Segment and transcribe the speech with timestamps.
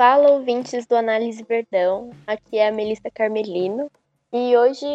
[0.00, 2.08] Fala, ouvintes do Análise Verdão.
[2.26, 3.90] Aqui é a Melissa Carmelino
[4.32, 4.86] e hoje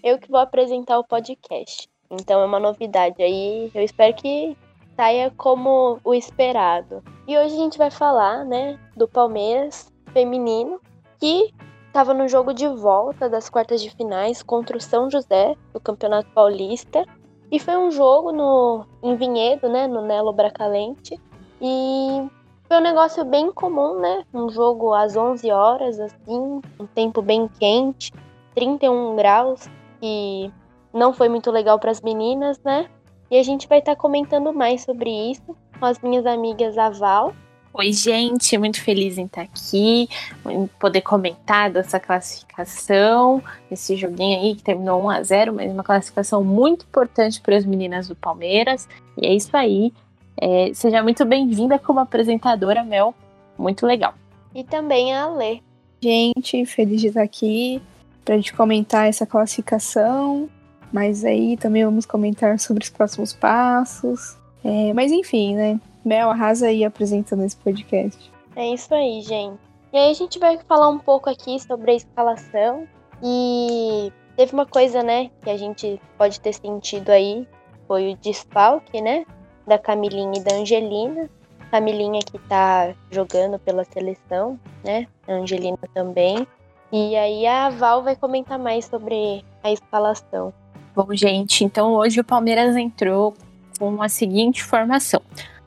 [0.00, 1.88] eu que vou apresentar o podcast.
[2.08, 4.56] Então é uma novidade aí, eu espero que
[4.94, 7.02] saia como o esperado.
[7.26, 10.80] E hoje a gente vai falar, né, do Palmeiras feminino
[11.18, 11.52] que
[11.88, 16.30] estava no jogo de volta das quartas de finais contra o São José do Campeonato
[16.30, 17.04] Paulista.
[17.50, 21.20] E foi um jogo no em Vinhedo, né, no Nelo Bracalente.
[21.60, 22.30] E
[22.66, 24.24] foi um negócio bem comum, né?
[24.32, 28.12] Um jogo às 11 horas, assim, um tempo bem quente,
[28.54, 29.68] 31 graus,
[30.02, 30.50] e
[30.92, 32.88] não foi muito legal para as meninas, né?
[33.30, 37.34] E a gente vai estar tá comentando mais sobre isso com as minhas amigas Aval.
[37.76, 40.08] Oi, gente, muito feliz em estar aqui,
[40.48, 45.82] em poder comentar dessa classificação, esse joguinho aí que terminou 1 a 0 mas uma
[45.82, 48.88] classificação muito importante para as meninas do Palmeiras.
[49.20, 49.92] E é isso aí.
[50.36, 53.14] É, seja muito bem-vinda como apresentadora, Mel.
[53.56, 54.14] Muito legal.
[54.54, 55.60] E também a Alê.
[56.02, 57.80] Gente, feliz de estar aqui
[58.24, 60.48] para a gente comentar essa classificação.
[60.92, 64.36] Mas aí também vamos comentar sobre os próximos passos.
[64.62, 65.80] É, mas enfim, né?
[66.04, 68.30] Mel, arrasa aí apresentando esse podcast.
[68.54, 69.58] É isso aí, gente.
[69.92, 72.86] E aí a gente vai falar um pouco aqui sobre a escalação.
[73.22, 77.46] E teve uma coisa, né, que a gente pode ter sentido aí,
[77.86, 79.24] foi o desfalque, né,
[79.66, 81.28] da Camilinha e da Angelina.
[81.70, 86.46] Camilinha que tá jogando pela seleção, né, a Angelina também.
[86.92, 90.52] E aí a Val vai comentar mais sobre a escalação.
[90.94, 93.34] Bom, gente, então hoje o Palmeiras entrou
[93.78, 95.20] com a seguinte formação.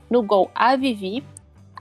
[0.09, 1.21] No gol, a Vivi.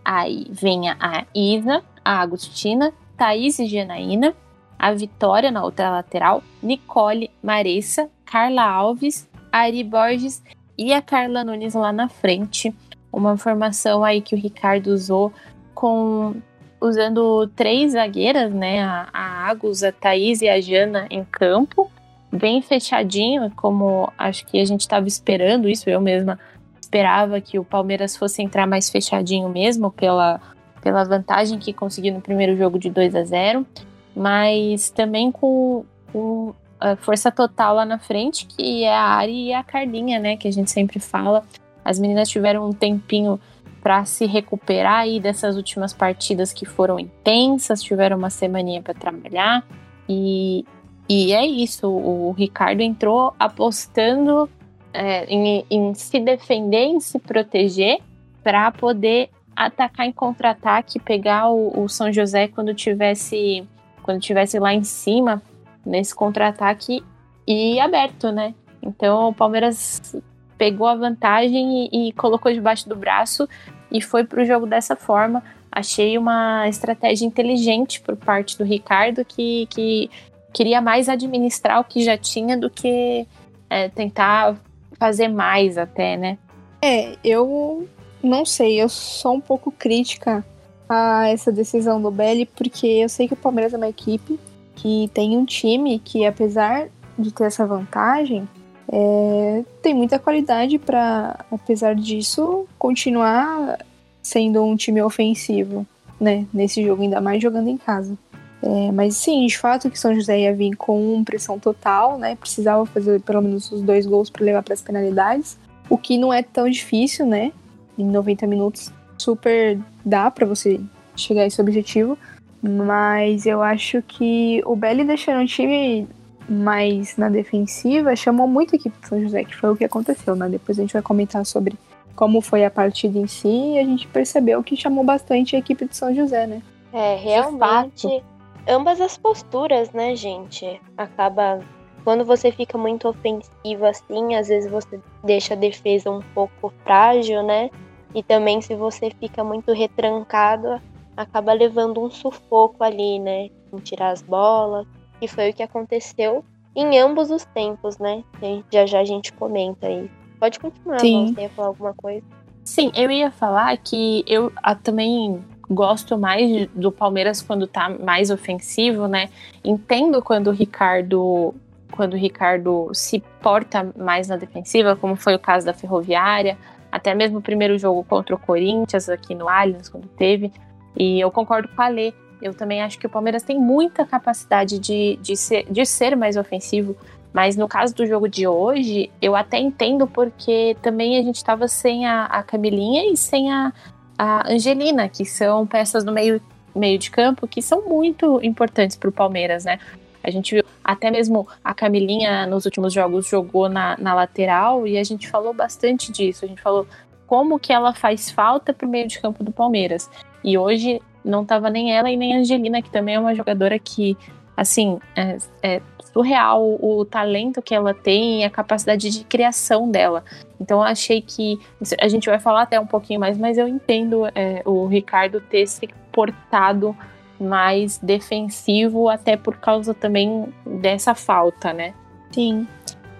[0.05, 4.34] Aí vem a Isa, a Agostina, Thaís e Janaína.
[4.77, 6.42] A Vitória na outra lateral.
[6.61, 10.42] Nicole, Maressa, Carla Alves, Ari Borges
[10.77, 12.74] e a Carla Nunes lá na frente.
[13.12, 15.32] Uma formação aí que o Ricardo usou
[15.75, 16.34] com
[16.81, 18.82] usando três zagueiras, né?
[18.82, 21.91] A, a Agus, a Thaís e a Jana em campo.
[22.31, 26.38] Bem fechadinho, como acho que a gente estava esperando isso, eu mesma
[26.81, 30.41] esperava que o Palmeiras fosse entrar mais fechadinho mesmo, pela,
[30.81, 33.66] pela vantagem que conseguiu no primeiro jogo de 2 a 0
[34.15, 36.54] mas também com, com
[36.97, 40.53] força total lá na frente, que é a Ari e a Carlinha, né, que a
[40.53, 41.42] gente sempre fala.
[41.84, 43.41] As meninas tiveram um tempinho
[43.82, 49.65] para se recuperar aí dessas últimas partidas que foram intensas, tiveram uma semaninha para trabalhar
[50.09, 50.65] e,
[51.09, 51.88] e é isso.
[51.88, 54.50] O Ricardo entrou apostando
[54.92, 58.00] é, em, em se defender, em se proteger,
[58.42, 63.66] para poder atacar em contra-ataque, pegar o, o, São José quando tivesse
[64.03, 65.42] quando tivesse lá em cima
[65.86, 67.02] nesse contra-ataque
[67.47, 68.54] e aberto, né?
[68.82, 70.16] Então o Palmeiras
[70.58, 73.48] pegou a vantagem e, e colocou debaixo do braço
[73.91, 75.42] e foi para o jogo dessa forma.
[75.70, 80.10] Achei uma estratégia inteligente por parte do Ricardo que, que
[80.52, 83.26] queria mais administrar o que já tinha do que
[83.68, 84.56] é, tentar
[84.98, 86.38] fazer mais até, né?
[86.82, 87.86] É, eu
[88.22, 90.44] não sei, eu sou um pouco crítica
[90.88, 94.38] a essa decisão do Belli, porque eu sei que o Palmeiras é uma equipe
[94.76, 96.88] que tem um time que, apesar
[97.19, 98.48] de ter essa vantagem,
[98.88, 103.78] é, tem muita qualidade para, apesar disso, continuar
[104.22, 105.86] sendo um time ofensivo,
[106.20, 106.47] né?
[106.53, 108.16] Nesse jogo, ainda mais jogando em casa.
[108.62, 112.36] É, mas sim, de fato que São José ia vir com pressão total, né?
[112.36, 116.32] Precisava fazer pelo menos os dois gols para levar para as penalidades, o que não
[116.32, 117.53] é tão difícil, né?
[117.98, 120.81] Em 90 minutos super dá para você
[121.16, 122.19] chegar a esse objetivo,
[122.62, 126.09] mas eu acho que o Belli deixando o time
[126.49, 130.37] mais na defensiva chamou muito a equipe do São José, que foi o que aconteceu,
[130.37, 130.49] né?
[130.49, 131.77] Depois a gente vai comentar sobre
[132.15, 135.87] como foi a partida em si e a gente percebeu que chamou bastante a equipe
[135.87, 136.62] de São José, né?
[136.93, 138.22] É, realmente
[138.66, 140.81] ambas as posturas, né, gente?
[140.97, 141.61] Acaba.
[142.05, 147.42] Quando você fica muito ofensivo assim, às vezes você deixa a defesa um pouco frágil,
[147.42, 147.69] né?
[148.15, 150.80] E também se você fica muito retrancado,
[151.16, 153.51] acaba levando um sufoco ali, né?
[153.72, 154.86] Em tirar as bolas.
[155.21, 158.22] E foi o que aconteceu em ambos os tempos, né?
[158.71, 160.10] Já já a gente comenta aí.
[160.39, 161.33] Pode continuar, Sim.
[161.34, 162.24] você ia falar alguma coisa?
[162.63, 164.53] Sim, eu ia falar que eu
[164.83, 169.30] também gosto mais do Palmeiras quando tá mais ofensivo, né?
[169.65, 171.54] Entendo quando o Ricardo
[171.92, 176.59] quando o Ricardo se porta mais na defensiva, como foi o caso da Ferroviária,
[176.91, 180.53] até mesmo o primeiro jogo contra o Corinthians aqui no Allianz quando teve.
[180.97, 182.13] E eu concordo com a Lê.
[182.41, 186.37] Eu também acho que o Palmeiras tem muita capacidade de, de, ser, de ser mais
[186.37, 186.97] ofensivo.
[187.33, 191.69] Mas no caso do jogo de hoje, eu até entendo porque também a gente estava
[191.69, 193.72] sem a, a Camilinha e sem a,
[194.19, 196.41] a Angelina, que são peças do meio,
[196.75, 199.78] meio de campo que são muito importantes para o Palmeiras, né?
[200.22, 204.99] A gente viu até mesmo a Camilinha nos últimos jogos jogou na, na lateral e
[204.99, 206.45] a gente falou bastante disso.
[206.45, 206.87] A gente falou
[207.27, 210.10] como que ela faz falta para o meio de campo do Palmeiras.
[210.47, 213.77] E hoje não estava nem ela e nem a Angelina, que também é uma jogadora
[213.81, 214.16] que,
[214.57, 215.83] assim, é, é
[216.13, 220.25] surreal o talento que ela tem e a capacidade de criação dela.
[220.60, 221.59] Então eu achei que
[222.01, 225.66] a gente vai falar até um pouquinho mais, mas eu entendo é, o Ricardo ter
[225.66, 226.97] se portado
[227.39, 231.92] mais defensivo, até por causa também dessa falta, né?
[232.31, 232.66] Sim.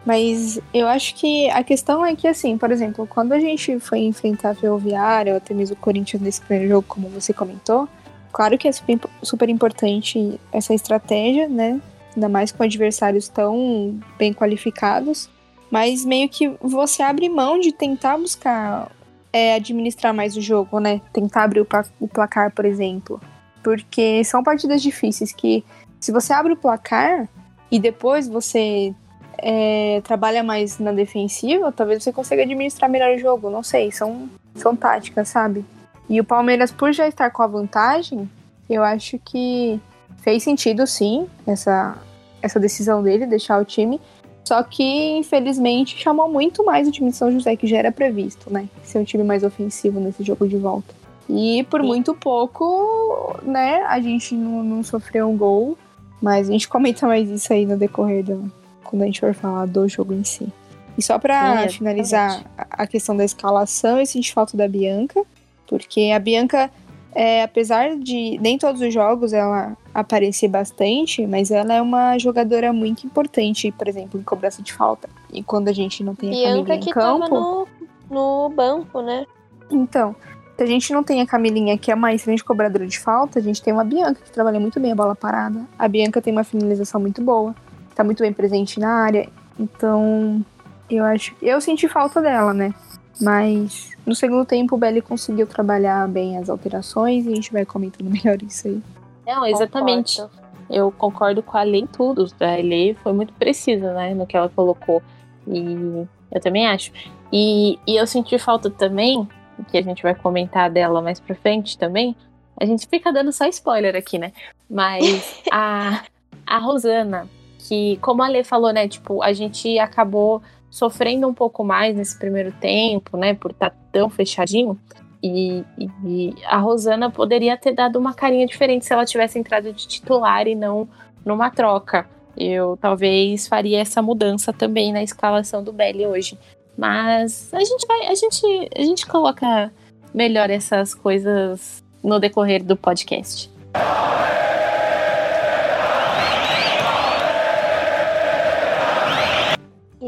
[0.07, 3.99] Mas eu acho que a questão é que, assim, por exemplo, quando a gente foi
[3.99, 7.89] enfrentar a Ferroviária, ou até mesmo o Corinthians nesse primeiro jogo, como você comentou,
[8.33, 11.81] claro que é super, importante essa estratégia, né?
[12.15, 15.29] Ainda mais com adversários tão bem qualificados.
[15.73, 18.89] Mas meio que você abre mão de tentar buscar
[19.33, 21.01] é, administrar mais o jogo, né?
[21.13, 23.21] Tentar abrir o placar, por exemplo.
[23.61, 25.65] Porque são partidas difíceis que,
[25.99, 27.29] se você abre o placar
[27.73, 28.95] e depois você
[29.39, 33.51] é, trabalha mais na defensiva, talvez você consiga administrar melhor o jogo.
[33.51, 35.65] Não sei, são, são táticas, sabe?
[36.09, 38.31] E o Palmeiras, por já estar com a vantagem,
[38.69, 39.81] eu acho que
[40.19, 41.97] fez sentido sim essa,
[42.41, 44.01] essa decisão dele, deixar o time.
[44.45, 48.53] Só que, infelizmente, chamou muito mais o time de São José, que já era previsto,
[48.53, 48.69] né?
[48.85, 50.95] Ser um time mais ofensivo nesse jogo de volta.
[51.29, 51.87] E por sim.
[51.89, 55.77] muito pouco, né, a gente não, não sofreu um gol.
[56.23, 58.51] Mas a gente comenta mais isso aí no decorrer do,
[58.87, 60.53] quando a gente for falar do jogo em si.
[60.97, 65.23] E só para finalizar a questão da escalação, eu senti falta da Bianca,
[65.69, 66.71] porque a Bianca,
[67.15, 72.73] é, apesar de nem todos os jogos ela aparecer bastante, mas ela é uma jogadora
[72.73, 75.09] muito importante, por exemplo, em cobrança de falta.
[75.33, 77.29] E quando a gente não tem a Bianca que em campo...
[77.29, 77.69] No,
[78.11, 79.27] no banco, né?
[79.71, 80.17] Então,
[80.57, 83.43] se a gente não tem a Camilinha, que é uma excelente cobradora de falta, a
[83.43, 85.61] gente tem uma Bianca, que trabalha muito bem a bola parada.
[85.79, 87.55] A Bianca tem uma finalização muito boa
[87.97, 89.29] tá muito bem presente na área.
[89.59, 90.45] Então,
[90.89, 91.35] eu acho.
[91.43, 92.73] Eu senti falta dela, né?
[93.21, 97.65] Mas no segundo tempo o Belly conseguiu trabalhar bem as alterações e a gente vai
[97.65, 98.83] comentando melhor isso aí.
[99.27, 100.21] Não, exatamente.
[100.21, 100.47] Concordo.
[100.69, 102.27] Eu concordo com a Lei em tudo.
[102.41, 105.03] A Lei foi muito precisa, né, no que ela colocou.
[105.47, 106.93] E eu também acho.
[107.33, 109.27] E, e eu senti falta também,
[109.69, 112.15] que a gente vai comentar dela mais pra frente também.
[112.61, 114.33] A gente fica dando só spoiler aqui, né?
[114.69, 116.03] Mas a,
[116.47, 117.29] a Rosana,
[117.67, 120.41] que, como a Lê falou, né, tipo, a gente acabou
[120.71, 124.79] sofrendo um pouco mais nesse primeiro tempo, né, por estar tá tão fechadinho.
[125.23, 125.65] E,
[126.05, 130.47] e, a Rosana poderia ter dado uma carinha diferente se ela tivesse entrado de titular
[130.47, 130.89] e não
[131.25, 132.09] numa troca.
[132.37, 136.39] Eu talvez faria essa mudança também na escalação do Belly hoje.
[136.77, 139.73] Mas a gente vai, a gente, a gente coloca
[140.15, 143.51] melhor essas coisas no decorrer do podcast.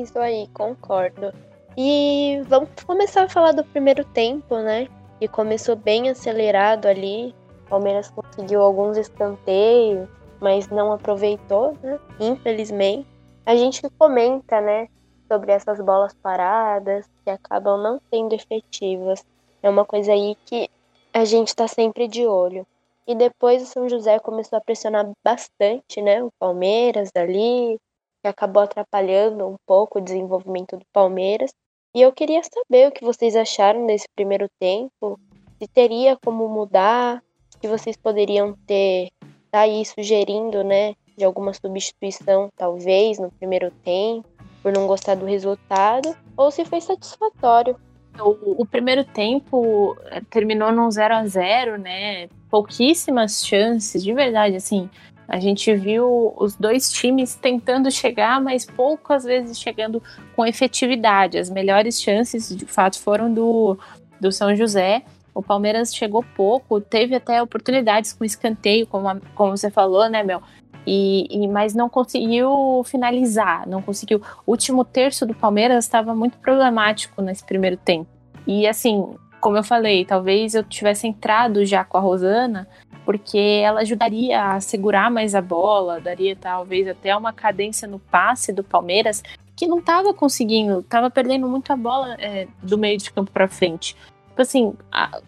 [0.08, 1.34] Isso aí, concordo.
[1.76, 4.88] E vamos começar a falar do primeiro tempo, né?
[5.20, 7.34] Que começou bem acelerado ali.
[7.66, 10.08] O Palmeiras conseguiu alguns escanteios,
[10.40, 12.00] mas não aproveitou, né?
[12.19, 13.06] Infelizmente.
[13.44, 14.88] A gente comenta, né?
[15.30, 19.23] Sobre essas bolas paradas que acabam não sendo efetivas.
[19.62, 20.71] É uma coisa aí que
[21.12, 22.66] a gente tá sempre de olho.
[23.06, 26.25] E depois o São José começou a pressionar bastante, né?
[26.25, 27.78] O Palmeiras ali,
[28.22, 31.50] que acabou atrapalhando um pouco o desenvolvimento do Palmeiras.
[31.94, 35.18] E eu queria saber o que vocês acharam desse primeiro tempo,
[35.58, 37.22] se teria como mudar,
[37.60, 39.08] se vocês poderiam ter
[39.50, 44.28] tá aí sugerindo, né, de alguma substituição talvez no primeiro tempo,
[44.62, 47.76] por não gostar do resultado, ou se foi satisfatório.
[48.20, 52.28] O, o primeiro tempo eh, terminou num 0 a 0 né?
[52.50, 54.90] Pouquíssimas chances, de verdade, assim.
[55.28, 60.02] A gente viu os dois times tentando chegar, mas poucas vezes chegando
[60.35, 61.37] com efetividade.
[61.37, 63.78] As melhores chances, de fato, foram do,
[64.18, 65.02] do São José.
[65.35, 70.23] O Palmeiras chegou pouco, teve até oportunidades com escanteio, como, a, como você falou, né,
[70.23, 70.42] Mel?
[70.87, 74.23] E, e, mas não conseguiu finalizar, não conseguiu.
[74.47, 78.08] O último terço do Palmeiras estava muito problemático nesse primeiro tempo.
[78.47, 82.68] E assim, como eu falei, talvez eu tivesse entrado já com a Rosana
[83.09, 88.52] porque ela ajudaria a segurar mais a bola, daria talvez até uma cadência no passe
[88.52, 89.23] do Palmeiras,
[89.57, 93.49] que não estava conseguindo, estava perdendo muito a bola é, do meio de campo para
[93.49, 93.97] frente.
[94.28, 95.21] Tipo assim, a,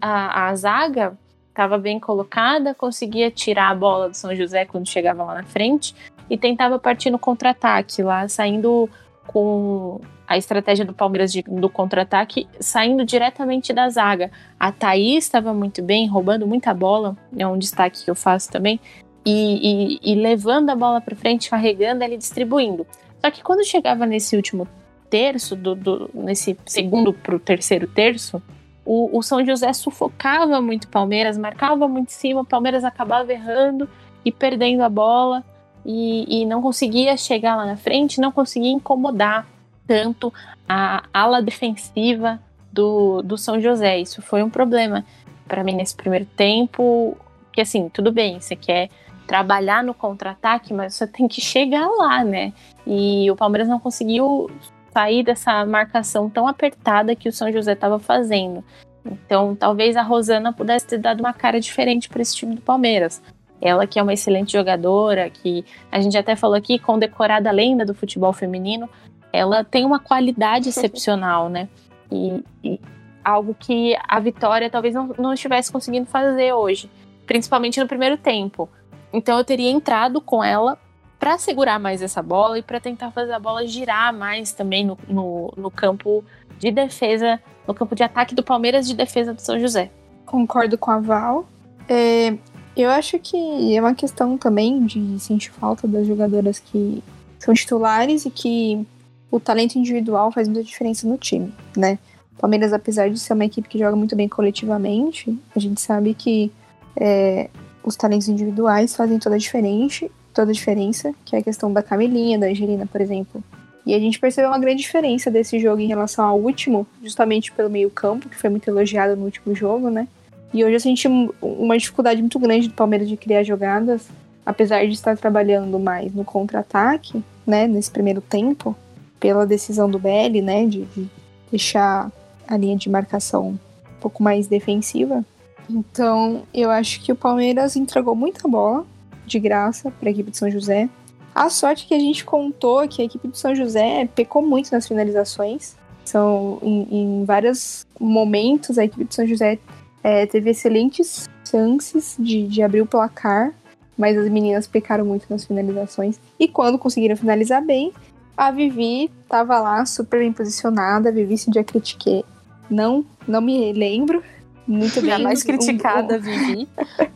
[0.00, 1.18] a, a zaga
[1.50, 5.94] estava bem colocada, conseguia tirar a bola do São José quando chegava lá na frente
[6.30, 8.88] e tentava partir no contra-ataque, lá saindo
[9.26, 14.30] com a estratégia do Palmeiras de, do contra-ataque saindo diretamente da zaga.
[14.58, 18.80] A Thaís estava muito bem, roubando muita bola, é um destaque que eu faço também,
[19.24, 22.86] e, e, e levando a bola para frente, carregando ela e distribuindo.
[23.20, 24.68] Só que quando chegava nesse último
[25.08, 28.42] terço, do, do nesse segundo para o terceiro terço,
[28.84, 33.32] o, o, São José sufocava muito o Palmeiras, marcava muito em cima, o Palmeiras acabava
[33.32, 33.88] errando
[34.24, 35.44] e perdendo a bola
[35.86, 39.46] e, e não conseguia chegar lá na frente, não conseguia incomodar
[39.86, 40.34] tanto
[40.68, 42.40] a ala defensiva
[42.72, 44.00] do, do São José.
[44.00, 45.04] Isso foi um problema
[45.46, 47.16] para mim nesse primeiro tempo.
[47.52, 48.90] Que assim, tudo bem, você quer
[49.28, 52.52] trabalhar no contra-ataque, mas você tem que chegar lá, né?
[52.84, 54.50] E o Palmeiras não conseguiu
[54.92, 58.64] sair dessa marcação tão apertada que o São José estava fazendo.
[59.04, 63.22] Então, talvez a Rosana pudesse ter dado uma cara diferente para esse time do Palmeiras.
[63.66, 67.94] Ela que é uma excelente jogadora, que a gente até falou aqui, condecorada lenda do
[67.94, 68.88] futebol feminino,
[69.32, 71.68] ela tem uma qualidade excepcional, né?
[72.10, 72.80] E, e,
[73.24, 76.88] algo que a Vitória talvez não, não estivesse conseguindo fazer hoje,
[77.26, 78.68] principalmente no primeiro tempo.
[79.12, 80.78] Então eu teria entrado com ela
[81.18, 84.96] para segurar mais essa bola e para tentar fazer a bola girar mais também no,
[85.08, 86.24] no, no, campo
[86.58, 89.90] de defesa, no campo de ataque do Palmeiras de defesa do São José.
[90.24, 91.46] Concordo com a Val.
[91.88, 92.36] É,
[92.76, 97.02] eu acho que é uma questão também de sentir falta das jogadoras que
[97.38, 98.86] são titulares e que
[99.30, 101.98] o talento individual faz muita diferença no time, né?
[102.38, 106.52] Palmeiras, apesar de ser uma equipe que joga muito bem coletivamente, a gente sabe que
[106.94, 107.48] é,
[107.82, 111.82] os talentos individuais fazem toda a diferença, toda a diferença, que é a questão da
[111.82, 113.42] Camelinha, da Angelina, por exemplo.
[113.86, 117.70] E a gente percebeu uma grande diferença desse jogo em relação ao último, justamente pelo
[117.70, 120.08] meio-campo, que foi muito elogiado no último jogo, né?
[120.52, 121.08] E hoje eu senti
[121.40, 124.08] uma dificuldade muito grande do Palmeiras de criar jogadas,
[124.44, 128.76] apesar de estar trabalhando mais no contra-ataque, né, nesse primeiro tempo,
[129.18, 131.08] pela decisão do BL, né, de, de
[131.50, 132.10] deixar
[132.46, 135.24] a linha de marcação um pouco mais defensiva.
[135.68, 138.86] Então, eu acho que o Palmeiras entregou muita bola
[139.26, 140.88] de graça para a equipe de São José.
[141.34, 144.86] A sorte que a gente contou que a equipe de São José pecou muito nas
[144.86, 145.76] finalizações.
[146.04, 149.58] São em, em vários momentos a equipe de São José
[150.06, 153.52] é, teve excelentes chances de, de abrir o placar,
[153.98, 156.20] mas as meninas pecaram muito nas finalizações.
[156.38, 157.92] E quando conseguiram finalizar bem,
[158.36, 161.08] a Vivi estava lá super bem posicionada.
[161.08, 162.24] A Vivi, se dia critiquei,
[162.70, 164.22] não, não me lembro
[164.64, 165.20] muito bem.
[165.20, 166.68] mais criticada, um, um, Vivi.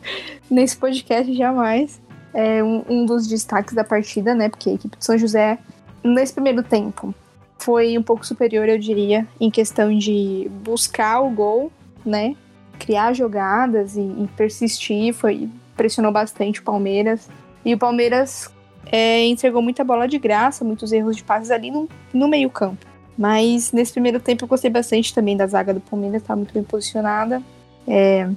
[0.51, 2.01] Nesse podcast, jamais.
[2.33, 4.49] É um, um dos destaques da partida, né?
[4.49, 5.57] Porque a equipe de São José,
[6.03, 7.15] nesse primeiro tempo,
[7.57, 11.71] foi um pouco superior, eu diria, em questão de buscar o gol,
[12.05, 12.35] né?
[12.81, 15.47] Criar jogadas e, e persistir, foi
[15.77, 17.29] pressionou bastante o Palmeiras.
[17.63, 18.49] E o Palmeiras
[18.91, 22.83] é, entregou muita bola de graça, muitos erros de passes ali no, no meio-campo.
[23.15, 26.63] Mas nesse primeiro tempo eu gostei bastante também da zaga do Palmeiras, estava muito bem
[26.63, 27.41] posicionada.
[27.87, 28.27] É,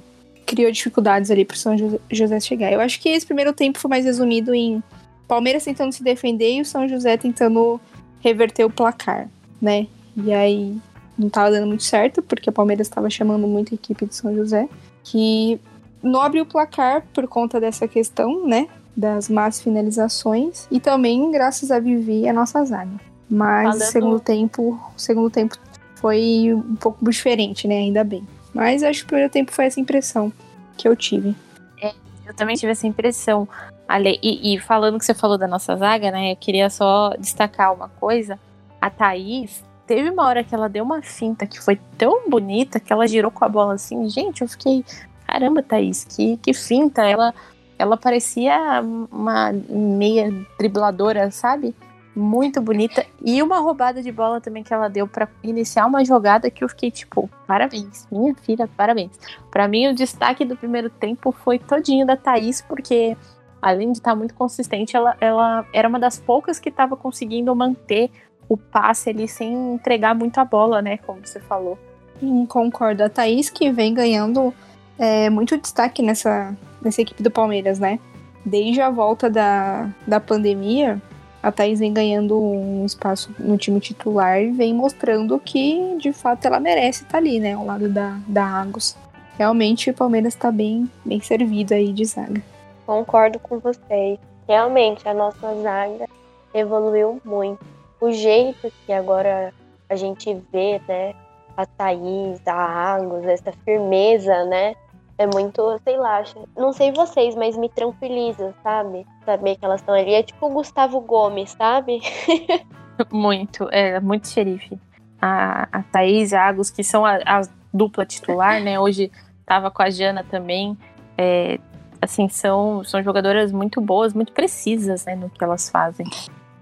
[0.45, 1.75] criou dificuldades ali para o São
[2.11, 2.71] José chegar.
[2.71, 4.83] Eu acho que esse primeiro tempo foi mais resumido em
[5.27, 7.81] Palmeiras tentando se defender e o São José tentando
[8.21, 9.27] reverter o placar,
[9.59, 9.87] né?
[10.15, 10.77] E aí
[11.17, 14.35] não estava dando muito certo, porque o Palmeiras estava chamando muito a equipe de São
[14.35, 14.67] José,
[15.03, 15.59] que
[16.03, 18.67] não abriu o placar por conta dessa questão, né?
[18.95, 22.99] Das más finalizações e também graças a Vivi a nossa zaga.
[23.29, 23.91] Mas Falando...
[23.91, 25.57] segundo tempo, segundo tempo
[25.95, 27.75] foi um pouco diferente, né?
[27.75, 28.25] Ainda bem.
[28.53, 30.31] Mas acho que o primeiro tempo foi essa impressão
[30.77, 31.35] que eu tive.
[31.81, 31.93] É,
[32.25, 33.47] eu também tive essa impressão.
[33.87, 36.31] Ale, e, e falando que você falou da nossa zaga, né?
[36.31, 38.39] Eu queria só destacar uma coisa.
[38.79, 42.91] A Thaís, Teve uma hora que ela deu uma finta que foi tão bonita que
[42.91, 44.09] ela girou com a bola assim.
[44.09, 44.83] Gente, eu fiquei.
[45.27, 47.03] Caramba, Thaís, que, que finta.
[47.03, 47.33] Ela,
[47.77, 51.75] ela parecia uma meia dribladora, sabe?
[52.15, 53.05] Muito bonita.
[53.23, 56.69] E uma roubada de bola também que ela deu para iniciar uma jogada que eu
[56.69, 59.11] fiquei tipo, parabéns, minha filha, parabéns.
[59.51, 63.17] Para mim, o destaque do primeiro tempo foi todinho da Thaís, porque
[63.61, 67.53] além de estar tá muito consistente, ela, ela era uma das poucas que estava conseguindo
[67.55, 68.11] manter
[68.47, 70.97] o passe ali sem entregar muito a bola, né?
[70.97, 71.77] Como você falou.
[72.19, 73.03] Sim, concordo.
[73.03, 74.53] A Thaís que vem ganhando
[74.97, 77.99] é, muito destaque nessa, nessa equipe do Palmeiras, né?
[78.45, 81.01] Desde a volta da, da pandemia,
[81.41, 86.45] a Thaís vem ganhando um espaço no time titular e vem mostrando que, de fato,
[86.45, 87.53] ela merece estar ali, né?
[87.53, 88.95] Ao lado da, da Agus.
[89.37, 92.41] Realmente, o Palmeiras está bem, bem servido aí de zaga.
[92.85, 94.17] Concordo com vocês.
[94.47, 96.07] Realmente, a nossa zaga
[96.53, 99.53] evoluiu muito o jeito que agora
[99.89, 101.13] a gente vê, né,
[101.55, 104.75] a Thaís, a Agus, essa firmeza, né,
[105.17, 106.23] é muito, sei lá,
[106.57, 109.05] não sei vocês, mas me tranquiliza, sabe?
[109.25, 110.13] Saber que elas estão ali.
[110.13, 112.01] É tipo o Gustavo Gomes, sabe?
[113.11, 114.79] Muito, é muito xerife.
[115.21, 117.41] A, a Thaís e a Agus, que são a, a
[117.73, 118.79] dupla titular, né?
[118.79, 119.11] Hoje
[119.45, 120.77] tava com a Jana também.
[121.17, 121.59] É,
[122.01, 126.05] assim, são, são jogadoras muito boas, muito precisas, né, no que elas fazem.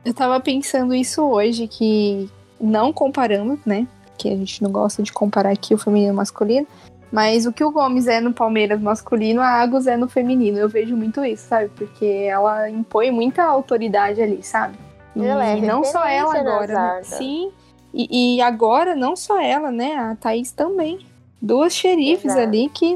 [0.05, 2.29] Eu tava pensando isso hoje, que
[2.59, 3.87] não comparando, né?
[4.17, 6.67] Que a gente não gosta de comparar aqui o feminino e o masculino.
[7.11, 10.57] Mas o que o Gomes é no Palmeiras masculino, a Agus é no feminino.
[10.57, 11.69] Eu vejo muito isso, sabe?
[11.69, 14.75] Porque ela impõe muita autoridade ali, sabe?
[15.15, 17.03] E ela é não só ela agora, né?
[17.03, 17.51] Sim.
[17.93, 19.95] E, e agora, não só ela, né?
[19.95, 21.05] A Thaís também.
[21.39, 22.41] Duas xerifes Exato.
[22.41, 22.95] ali que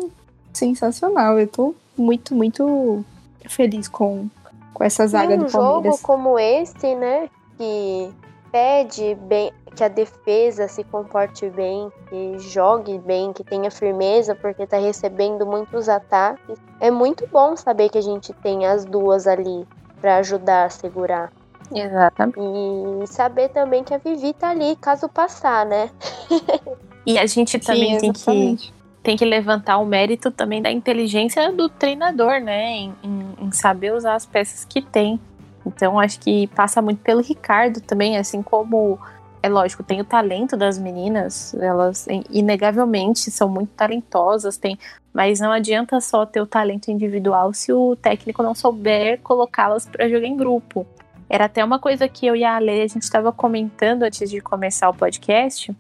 [0.51, 1.39] sensacional.
[1.39, 3.05] Eu tô muito, muito
[3.47, 4.27] feliz com,
[4.77, 6.01] com essa zaga E um do jogo Palmeiras.
[6.01, 8.13] como esse, né, que
[8.51, 14.65] pede bem que a defesa se comporte bem, que jogue bem, que tenha firmeza, porque
[14.65, 16.57] tá recebendo muitos ataques.
[16.79, 19.67] É muito bom saber que a gente tem as duas ali
[20.01, 21.31] pra ajudar a segurar.
[21.71, 22.39] Exatamente.
[22.39, 25.91] E saber também que a Vivi tá ali caso passar, né?
[27.05, 28.73] E a gente também Sim, tem que.
[29.07, 32.71] Tem que levantar o mérito também da inteligência do treinador, né?
[32.71, 35.17] Em, em- em saber usar as peças que tem.
[35.65, 38.99] Então, acho que passa muito pelo Ricardo também, assim como.
[39.41, 44.77] É lógico, tem o talento das meninas, elas in- inegavelmente são muito talentosas, tem,
[45.13, 50.09] mas não adianta só ter o talento individual se o técnico não souber colocá-las para
[50.09, 50.85] jogar em grupo.
[51.29, 54.41] Era até uma coisa que eu e a Ale, a gente estava comentando antes de
[54.41, 55.73] começar o podcast.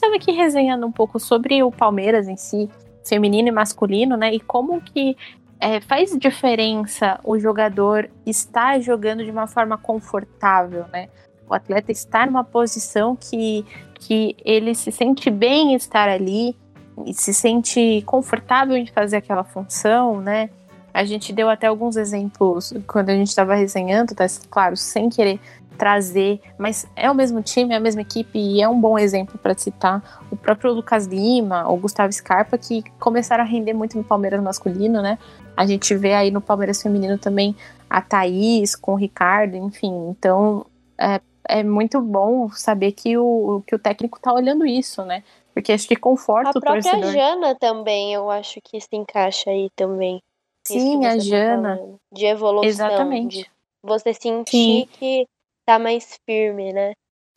[0.00, 2.70] Estava aqui resenhando um pouco sobre o Palmeiras em si,
[3.06, 4.32] feminino e masculino, né?
[4.32, 5.14] E como que
[5.60, 11.10] é, faz diferença o jogador estar jogando de uma forma confortável, né?
[11.46, 13.62] O atleta estar numa posição que,
[13.96, 16.56] que ele se sente bem em estar ali,
[17.04, 20.48] e se sente confortável em fazer aquela função, né?
[20.94, 24.24] A gente deu até alguns exemplos quando a gente estava resenhando, tá?
[24.48, 25.38] Claro, sem querer
[25.80, 29.38] trazer, mas é o mesmo time, é a mesma equipe e é um bom exemplo
[29.38, 34.04] para citar o próprio Lucas Lima, o Gustavo Scarpa, que começaram a render muito no
[34.04, 35.18] Palmeiras masculino, né?
[35.56, 37.56] A gente vê aí no Palmeiras feminino também
[37.88, 40.10] a Thaís com o Ricardo, enfim.
[40.10, 40.66] Então
[40.98, 45.24] é, é muito bom saber que o, que o técnico tá olhando isso, né?
[45.54, 47.10] Porque acho que conforta A o própria torcedor.
[47.10, 50.20] Jana também, eu acho que se encaixa aí também.
[50.68, 51.76] Sim, a tá Jana.
[51.76, 51.96] falando.
[52.12, 52.68] De evolução.
[52.68, 53.38] Exatamente.
[53.38, 53.50] De
[53.82, 54.88] você sentir Sim.
[54.92, 55.26] que
[55.70, 56.92] tá mais firme, né?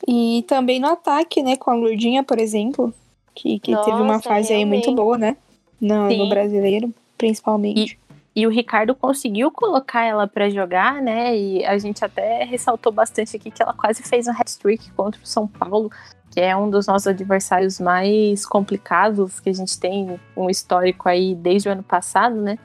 [0.06, 1.56] E também no ataque, né?
[1.56, 2.92] Com a Lurdinha, por exemplo.
[3.34, 4.96] Que, que teve uma Nossa, fase aí muito realmente.
[4.96, 5.36] boa, né?
[5.80, 7.98] No, no brasileiro, principalmente.
[8.36, 11.36] E o Ricardo conseguiu colocar ela pra jogar, né?
[11.36, 15.26] E a gente até ressaltou bastante aqui que ela quase fez um hat-trick contra o
[15.26, 15.90] São Paulo,
[16.30, 21.34] que é um dos nossos adversários mais complicados que a gente tem um histórico aí
[21.34, 22.58] desde o ano passado, né?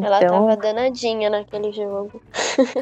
[0.00, 2.22] Ela Então, tava danadinha naquele jogo.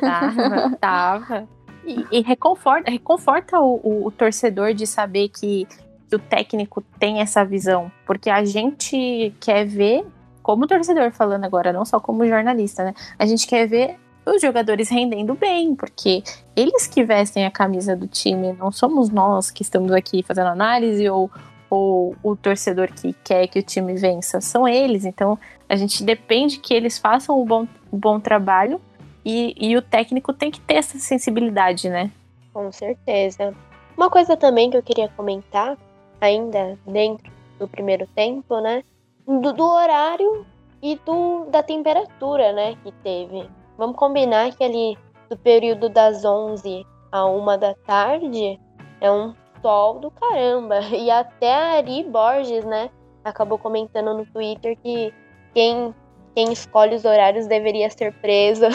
[0.01, 1.49] Tava, tava.
[1.87, 5.66] E, e reconforta, reconforta o, o- o torcedor de saber que,
[6.09, 7.90] que o técnico tem essa visão.
[8.07, 10.05] Porque a gente quer ver,
[10.42, 12.94] como torcedor falando agora, não só como jornalista, né?
[13.18, 16.23] A gente quer ver os jogadores rendendo bem, porque
[16.57, 21.07] eles que vestem a camisa do time, não somos nós que estamos aqui fazendo análise
[21.11, 21.31] ou,
[21.68, 25.05] ou o torcedor que quer que o time vença, são eles.
[25.05, 28.81] Então a gente depende que eles façam um bom, bom trabalho
[29.25, 32.11] e, e o técnico tem que ter essa sensibilidade, né?
[32.53, 33.55] Com certeza.
[33.97, 35.79] Uma coisa também que eu queria comentar,
[36.21, 38.83] ainda dentro do primeiro tempo, né?
[39.27, 40.45] Do, do horário
[40.83, 42.77] e do, da temperatura, né?
[42.83, 43.49] Que teve.
[43.79, 48.61] Vamos combinar que ali do período das 11 a 1 da tarde
[49.01, 50.81] é um sol do caramba.
[50.93, 52.91] E até a Ari Borges, né?
[53.25, 55.13] Acabou comentando no Twitter que
[55.55, 55.95] quem,
[56.35, 58.66] quem escolhe os horários deveria ser preso.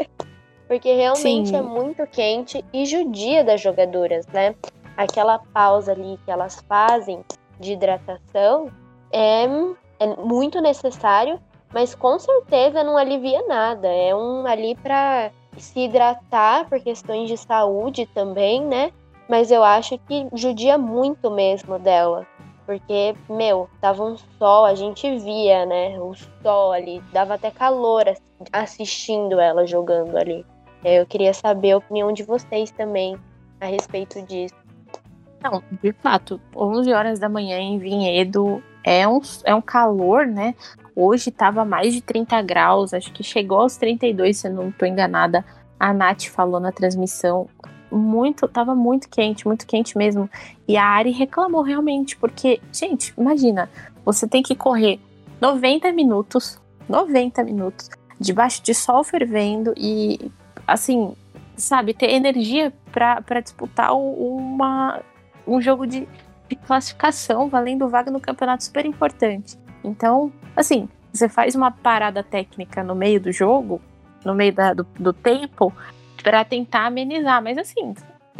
[0.68, 1.56] Porque realmente Sim.
[1.56, 4.54] é muito quente e judia das jogadoras, né?
[4.96, 7.24] Aquela pausa ali que elas fazem
[7.58, 8.70] de hidratação
[9.12, 9.44] é,
[9.98, 11.40] é muito necessário,
[11.72, 13.88] mas com certeza não alivia nada.
[13.88, 18.92] É um ali para se hidratar por questões de saúde também, né?
[19.28, 22.26] Mas eu acho que judia muito mesmo dela.
[22.70, 25.98] Porque, meu, tava um sol, a gente via, né?
[25.98, 30.46] O sol ali, dava até calor ass- assistindo ela jogando ali.
[30.84, 33.16] É, Eu queria saber a opinião de vocês também
[33.60, 34.54] a respeito disso.
[35.42, 40.54] Não, de fato, 11 horas da manhã em Vinhedo é um, é um calor, né?
[40.94, 44.86] Hoje tava mais de 30 graus, acho que chegou aos 32, se eu não tô
[44.86, 45.44] enganada.
[45.76, 47.48] A Nath falou na transmissão.
[47.90, 50.30] Muito, tava muito quente, muito quente mesmo.
[50.68, 53.68] E a Ari reclamou realmente, porque, gente, imagina,
[54.04, 55.00] você tem que correr
[55.40, 60.30] 90 minutos, 90 minutos, debaixo de sol fervendo e,
[60.66, 61.14] assim,
[61.56, 65.00] sabe, ter energia para disputar uma,
[65.46, 66.06] um jogo de,
[66.48, 69.58] de classificação valendo vaga no campeonato super importante.
[69.82, 73.80] Então, assim, você faz uma parada técnica no meio do jogo,
[74.24, 75.72] no meio da, do, do tempo,
[76.22, 77.94] para tentar amenizar, mas assim,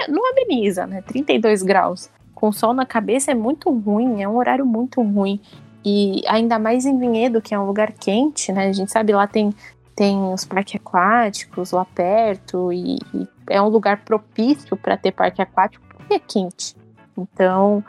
[0.09, 1.03] não ameniza, né?
[1.03, 5.39] 32 graus com sol na cabeça é muito ruim, é um horário muito ruim.
[5.85, 8.69] E ainda mais em Vinhedo, que é um lugar quente, né?
[8.69, 9.55] A gente sabe lá tem
[9.95, 15.43] tem os parques aquáticos lá perto e, e é um lugar propício para ter parque
[15.43, 16.75] aquático porque é quente.
[17.19, 17.85] Então,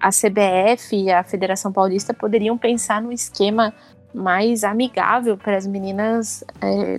[0.00, 3.74] a CBF e a Federação Paulista poderiam pensar num esquema
[4.14, 6.98] mais amigável para as meninas é,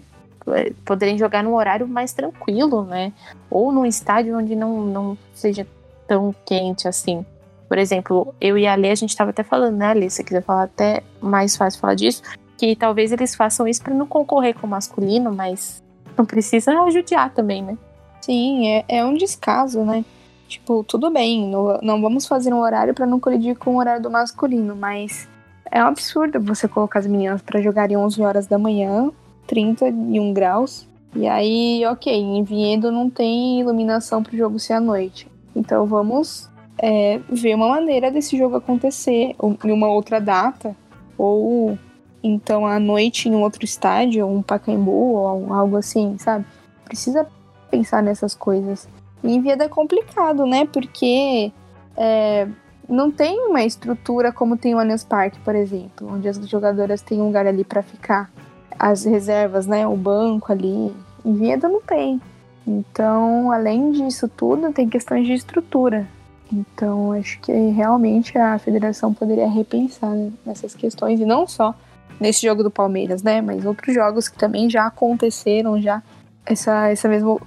[0.84, 3.12] poderem jogar num horário mais tranquilo, né?
[3.50, 5.68] Ou num estádio onde não, não seja
[6.08, 7.26] tão quente assim.
[7.68, 10.10] Por exemplo, eu e a Lê, a gente estava até falando, né, Lê?
[10.10, 12.22] Se você quiser falar até mais fácil falar disso,
[12.58, 15.84] que talvez eles façam isso para não concorrer com o masculino, mas
[16.18, 17.78] não precisa judiar também, né?
[18.22, 20.06] Sim, é, é um descaso, né?
[20.48, 24.02] Tipo, tudo bem, não, não vamos fazer um horário para não colidir com o horário
[24.02, 25.28] do masculino, mas
[25.72, 29.12] é um absurdo você colocar as meninas para jogarem 11 horas da manhã,
[29.48, 34.80] 31 graus, e aí, ok, em Vinhedo não tem iluminação para o jogo ser à
[34.82, 35.28] noite.
[35.56, 40.76] Então vamos é, ver uma maneira desse jogo acontecer em uma outra data,
[41.18, 41.78] ou
[42.22, 46.46] então à noite em um outro estádio, um Pacaembu ou algo assim, sabe?
[46.84, 47.26] Precisa
[47.72, 48.88] pensar nessas coisas.
[49.24, 50.66] E em Vieda é complicado, né?
[50.66, 51.52] Porque
[51.96, 52.48] é,
[52.90, 57.22] não tem uma estrutura como tem o Allianz Parque, por exemplo, onde as jogadoras têm
[57.22, 58.30] um lugar ali para ficar.
[58.78, 59.88] As reservas, né?
[59.88, 60.94] O banco ali.
[61.24, 62.22] Em Vieda não tem.
[62.68, 66.08] Então, além disso tudo, tem questões de estrutura.
[66.52, 70.12] Então, acho que realmente a federação poderia repensar
[70.46, 71.74] nessas questões, e não só
[72.20, 73.42] nesse jogo do Palmeiras, né?
[73.42, 76.02] Mas outros jogos que também já aconteceram, já
[76.46, 77.40] essa, essa mesma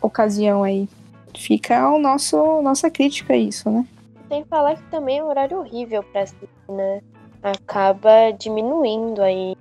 [0.00, 0.88] ocasião aí.
[1.36, 3.86] Fica o nosso nossa crítica a isso, né?
[4.28, 7.00] Sem falar que também é um horário horrível para assistir, né?
[7.42, 9.56] Acaba diminuindo aí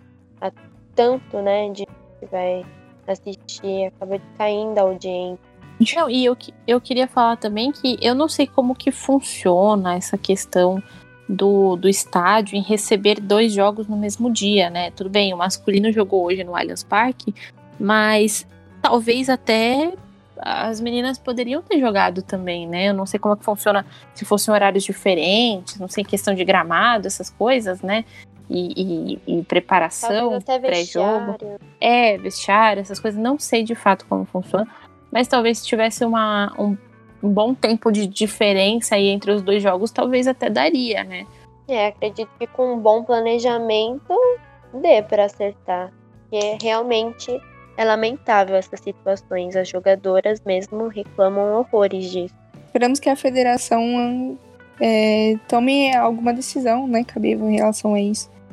[0.96, 2.66] tanto, né, de que vai
[3.08, 5.50] assistir, acaba caindo a audiência.
[5.96, 10.18] Não, e eu, eu queria falar também que eu não sei como que funciona essa
[10.18, 10.84] questão
[11.28, 14.92] do, do estádio em receber dois jogos no mesmo dia, né?
[14.92, 17.34] Tudo bem, o masculino jogou hoje no Allianz Parque,
[17.80, 18.46] mas
[18.82, 19.94] talvez até
[20.42, 22.90] as meninas poderiam ter jogado também, né?
[22.90, 26.44] Eu não sei como é que funciona se fossem horários diferentes, não sei questão de
[26.44, 28.06] gramado, essas coisas, né?
[28.50, 31.38] E, e, e preparação, pré-jogo.
[31.80, 33.22] É, vestiário, essas coisas.
[33.22, 34.68] Não sei de fato como funciona,
[35.12, 36.76] mas talvez se tivesse uma, um
[37.22, 41.26] um bom tempo de diferença aí entre os dois jogos, talvez até daria, né?
[41.68, 44.14] É, acredito que com um bom planejamento
[44.74, 45.92] dê para acertar.
[46.30, 47.40] Porque realmente
[47.78, 49.56] é lamentável essas situações.
[49.56, 52.36] As jogadoras mesmo reclamam horrores disso.
[52.66, 54.38] Esperamos que a federação
[54.80, 58.30] é, tome alguma decisão, né, cabível em relação a isso,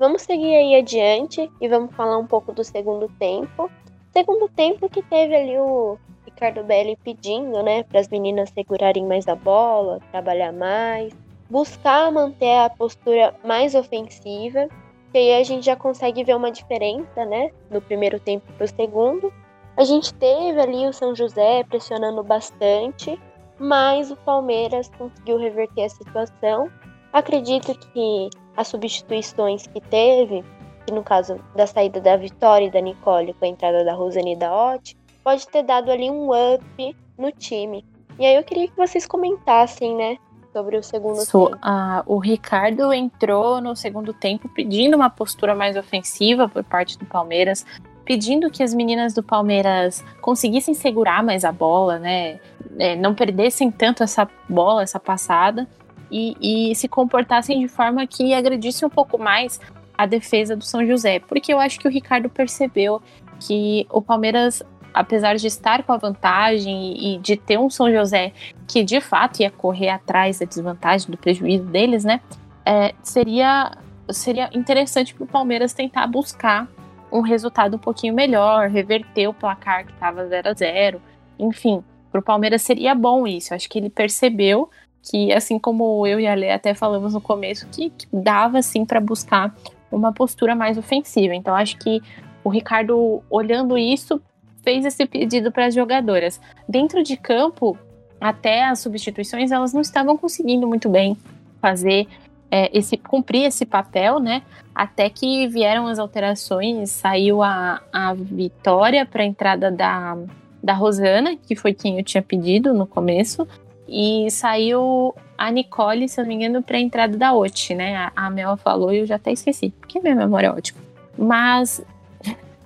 [0.00, 3.70] Vamos seguir aí adiante e vamos falar um pouco do segundo tempo.
[4.14, 9.28] Segundo tempo que teve ali o Ricardo Belli pedindo, né, para as meninas segurarem mais
[9.28, 11.12] a bola, trabalhar mais,
[11.50, 14.68] buscar manter a postura mais ofensiva.
[15.12, 18.68] Que aí a gente já consegue ver uma diferença, né, no primeiro tempo para o
[18.68, 19.30] segundo.
[19.76, 23.20] A gente teve ali o São José pressionando bastante,
[23.58, 26.70] mas o Palmeiras conseguiu reverter a situação.
[27.12, 30.44] Acredito que as substituições que teve,
[30.86, 34.34] que no caso da saída da Vitória e da Nicole com a entrada da Rosane
[34.34, 37.84] e da Ott, pode ter dado ali um up no time.
[38.18, 40.16] E aí eu queria que vocês comentassem, né,
[40.52, 41.60] sobre o segundo so, tempo.
[42.06, 47.64] O Ricardo entrou no segundo tempo pedindo uma postura mais ofensiva por parte do Palmeiras,
[48.04, 52.40] pedindo que as meninas do Palmeiras conseguissem segurar mais a bola, né,
[52.78, 55.68] é, não perdessem tanto essa bola, essa passada
[56.10, 59.60] e, e se comportassem de forma que agredisse um pouco mais
[59.96, 61.20] a defesa do São José.
[61.20, 63.02] Porque eu acho que o Ricardo percebeu
[63.38, 68.32] que o Palmeiras, apesar de estar com a vantagem e de ter um São José
[68.66, 72.20] que de fato ia correr atrás da desvantagem, do prejuízo deles, né?
[72.64, 73.72] É, seria,
[74.10, 76.68] seria interessante para o Palmeiras tentar buscar
[77.12, 81.02] um resultado um pouquinho melhor, reverter o placar que estava 0 a 0
[81.38, 83.54] Enfim, para o Palmeiras seria bom isso.
[83.54, 84.70] Acho que ele percebeu
[85.02, 88.84] que, assim como eu e a Lê até falamos no começo, que, que dava sim
[88.84, 89.54] para buscar
[89.90, 91.34] uma postura mais ofensiva.
[91.34, 92.00] Então, acho que
[92.44, 94.20] o Ricardo, olhando isso,
[94.62, 96.40] fez esse pedido para as jogadoras.
[96.68, 97.76] Dentro de campo,
[98.20, 101.16] até as substituições, elas não estavam conseguindo muito bem
[101.60, 102.06] fazer
[102.50, 104.42] é, esse cumprir esse papel, né?
[104.74, 110.16] Até que vieram as alterações, saiu a, a vitória para a entrada da,
[110.62, 113.46] da Rosana, que foi quem eu tinha pedido no começo,
[113.90, 117.96] e saiu a Nicole, se eu não me engano, para a entrada da Oti, né?
[117.96, 120.80] A, a Mel falou e eu já até esqueci, porque minha memória é ótima.
[121.18, 121.84] Mas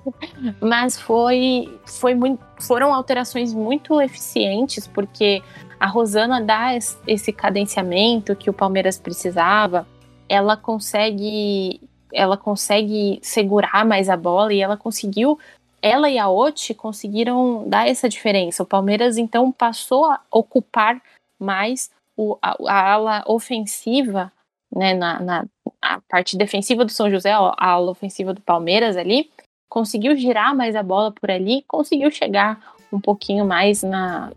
[0.61, 5.43] mas foi, foi muito, foram alterações muito eficientes, porque
[5.81, 6.73] a Rosana dá
[7.07, 9.87] esse cadenciamento que o Palmeiras precisava,
[10.29, 11.81] ela consegue
[12.13, 15.37] ela consegue segurar mais a bola e ela conseguiu
[15.83, 18.63] ela e a Oti conseguiram dar essa diferença.
[18.63, 20.99] O Palmeiras então passou a ocupar
[21.45, 24.33] mais o, a, a ala ofensiva,
[24.75, 25.45] né, na, na
[25.81, 29.31] a parte defensiva do São José, a ala ofensiva do Palmeiras ali,
[29.69, 34.33] conseguiu girar mais a bola por ali, conseguiu chegar um pouquinho mais na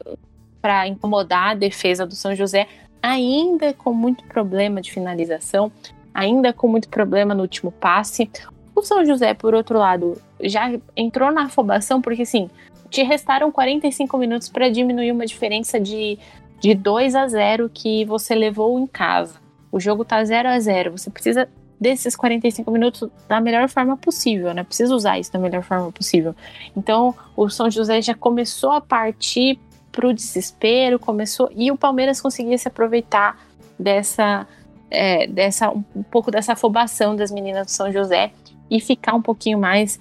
[0.61, 2.67] para incomodar a defesa do São José,
[3.01, 5.71] ainda com muito problema de finalização,
[6.13, 8.29] ainda com muito problema no último passe.
[8.75, 12.49] O São José, por outro lado, já entrou na afobação porque assim,
[12.89, 16.17] te restaram 45 minutos para diminuir uma diferença de,
[16.59, 19.35] de 2 a 0 que você levou em casa.
[19.71, 21.47] O jogo tá 0 a 0, você precisa
[21.79, 24.63] desses 45 minutos da melhor forma possível, né?
[24.63, 26.35] Precisa usar isso da melhor forma possível.
[26.75, 29.59] Então, o São José já começou a partir
[29.91, 33.37] pro desespero, começou e o Palmeiras conseguia se aproveitar
[33.77, 34.47] dessa
[34.89, 38.31] é, dessa um, pouco dessa afobação das meninas do São José
[38.69, 39.99] e ficar um pouquinho mais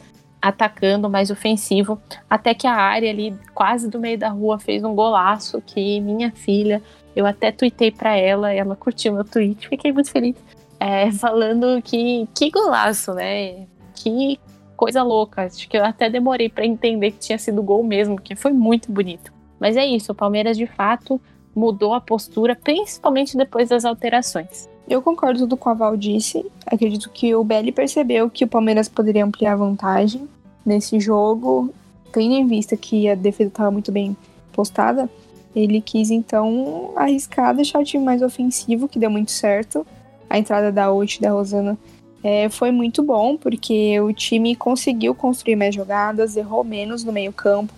[0.49, 4.95] atacando, mais ofensivo, até que a área ali quase do meio da rua fez um
[4.95, 6.83] golaço que minha filha,
[7.15, 10.37] eu até tuitei para ela, ela curtiu meu tweet, fiquei muito feliz
[10.79, 13.67] é, falando que que golaço, né?
[13.95, 14.39] Que
[14.77, 15.43] coisa louca.
[15.43, 18.93] Acho que eu até demorei para entender que tinha sido gol mesmo, porque foi muito
[18.93, 19.33] bonito.
[19.59, 21.21] Mas é isso, o Palmeiras de fato
[21.55, 24.69] mudou a postura, principalmente depois das alterações.
[24.87, 26.45] Eu concordo com a Val disse.
[26.67, 30.29] Acredito que o Belli percebeu que o Palmeiras poderia ampliar a vantagem
[30.67, 31.73] nesse jogo,
[32.13, 34.17] tendo em vista que a defesa estava muito bem
[34.53, 35.09] postada.
[35.55, 39.87] Ele quis então arriscar deixar o time mais ofensivo, que deu muito certo
[40.29, 41.79] a entrada da e da Rosana
[42.23, 47.73] é, foi muito bom, porque o time conseguiu construir mais jogadas, errou menos no meio-campo,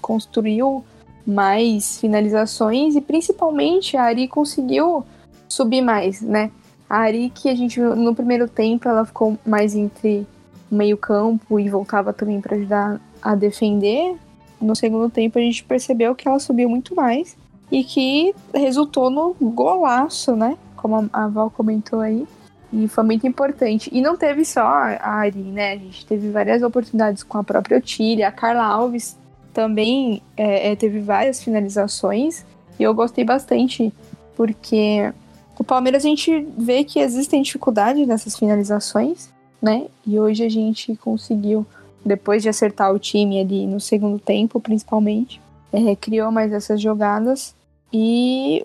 [0.00, 0.84] construiu
[1.26, 5.04] mais finalizações e principalmente a Ari conseguiu
[5.48, 6.50] subir mais, né?
[6.88, 10.26] A Ari que a gente no primeiro tempo, ela ficou mais entre
[10.70, 14.16] meio-campo e voltava também para ajudar a defender.
[14.60, 17.36] No segundo tempo a gente percebeu que ela subiu muito mais
[17.70, 20.56] e que resultou no golaço, né?
[20.78, 22.26] como a Val comentou aí.
[22.72, 23.90] E foi muito importante.
[23.92, 25.72] E não teve só a Ari, né?
[25.72, 28.28] A gente teve várias oportunidades com a própria Otília.
[28.28, 29.16] A Carla Alves
[29.52, 32.44] também é, é, teve várias finalizações.
[32.78, 33.92] E eu gostei bastante,
[34.36, 35.12] porque
[35.58, 39.86] o Palmeiras a gente vê que existem dificuldades nessas finalizações, né?
[40.06, 41.66] E hoje a gente conseguiu,
[42.04, 45.40] depois de acertar o time ali no segundo tempo, principalmente,
[45.72, 47.54] é, criou mais essas jogadas.
[47.92, 48.64] E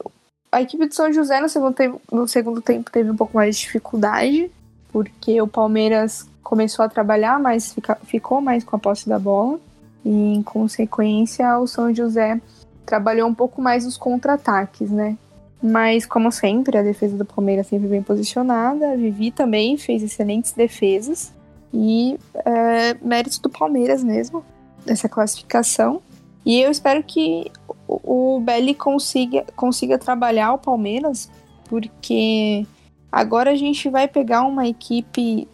[0.52, 3.56] a equipe de São José no segundo, tempo, no segundo tempo teve um pouco mais
[3.56, 4.52] de dificuldade,
[4.92, 9.60] porque o Palmeiras começou a trabalhar, mas fica, ficou mais com a posse da bola.
[10.06, 12.40] E, em consequência, o São José
[12.86, 15.18] trabalhou um pouco mais os contra-ataques, né?
[15.64, 18.92] Mas, como sempre, a defesa do Palmeiras sempre bem posicionada.
[18.92, 21.32] A Vivi também fez excelentes defesas.
[21.74, 24.44] E é, mérito do Palmeiras mesmo,
[24.86, 26.02] dessa classificação.
[26.46, 27.50] E eu espero que
[27.88, 31.30] o Belli consiga, consiga trabalhar o Palmeiras,
[31.70, 32.68] porque
[33.10, 35.48] agora a gente vai pegar uma equipe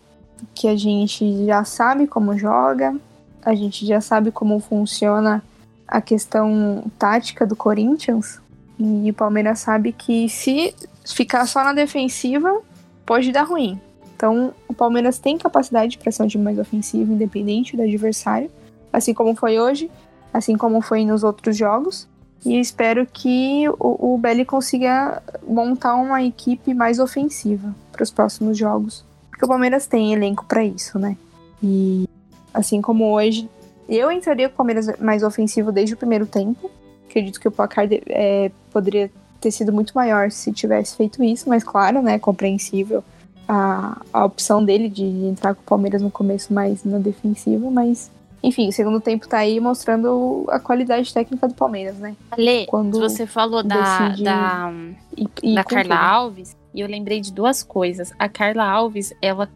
[0.55, 2.95] que a gente já sabe como joga,
[3.43, 5.43] a gente já sabe como funciona
[5.87, 8.41] a questão tática do Corinthians.
[8.79, 10.73] E o Palmeiras sabe que se
[11.05, 12.61] ficar só na defensiva,
[13.05, 13.79] pode dar ruim.
[14.15, 18.49] Então, o Palmeiras tem capacidade de pressão de mais ofensivo, independente do adversário,
[18.91, 19.89] assim como foi hoje,
[20.33, 22.07] assim como foi nos outros jogos.
[22.45, 28.57] E espero que o, o Belly consiga montar uma equipe mais ofensiva para os próximos
[28.57, 29.05] jogos.
[29.29, 31.17] Porque o Palmeiras tem elenco para isso, né?
[31.61, 32.07] E
[32.53, 33.49] assim como hoje,
[33.87, 36.69] eu entraria com o Palmeiras mais ofensivo desde o primeiro tempo.
[37.09, 41.63] Acredito que o placar é, poderia ter sido muito maior se tivesse feito isso, mas
[41.63, 43.03] claro, né, compreensível
[43.47, 48.11] a, a opção dele de entrar com o Palmeiras no começo mais na defensiva, mas
[48.41, 52.15] enfim, o segundo tempo tá aí mostrando a qualidade técnica do Palmeiras, né?
[52.31, 54.71] Ale, Quando você falou da, da,
[55.17, 58.13] e, e da Carla Alves, e eu lembrei de duas coisas.
[58.17, 59.49] A Carla Alves, ela,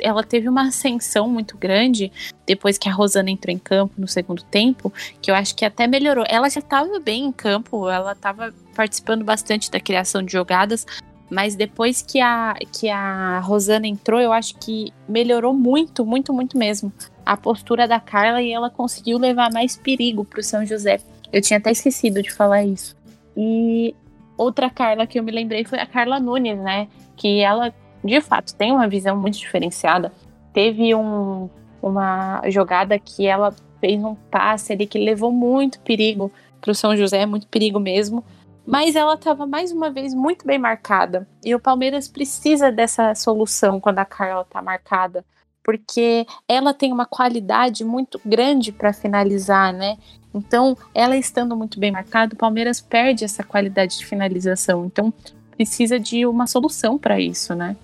[0.00, 2.12] ela teve uma ascensão muito grande
[2.46, 5.86] depois que a Rosana entrou em campo no segundo tempo, que eu acho que até
[5.86, 6.24] melhorou.
[6.28, 10.86] Ela já estava bem em campo, ela estava participando bastante da criação de jogadas,
[11.30, 16.56] mas depois que a, que a Rosana entrou, eu acho que melhorou muito, muito, muito
[16.56, 16.92] mesmo
[17.24, 20.98] a postura da Carla e ela conseguiu levar mais perigo para o São José.
[21.30, 22.96] Eu tinha até esquecido de falar isso.
[23.36, 23.94] E
[24.36, 26.88] outra Carla que eu me lembrei foi a Carla Nunes, né?
[27.16, 30.12] Que ela, de fato, tem uma visão muito diferenciada.
[30.52, 31.48] Teve um,
[31.82, 36.96] uma jogada que ela fez um passe ali que levou muito perigo para o São
[36.96, 38.24] José, muito perigo mesmo
[38.70, 41.26] mas ela estava mais uma vez muito bem marcada.
[41.42, 45.24] E o Palmeiras precisa dessa solução quando a Carla está marcada,
[45.64, 49.96] porque ela tem uma qualidade muito grande para finalizar, né?
[50.34, 54.84] Então, ela estando muito bem marcada, o Palmeiras perde essa qualidade de finalização.
[54.84, 55.10] Então,
[55.52, 57.74] precisa de uma solução para isso, né?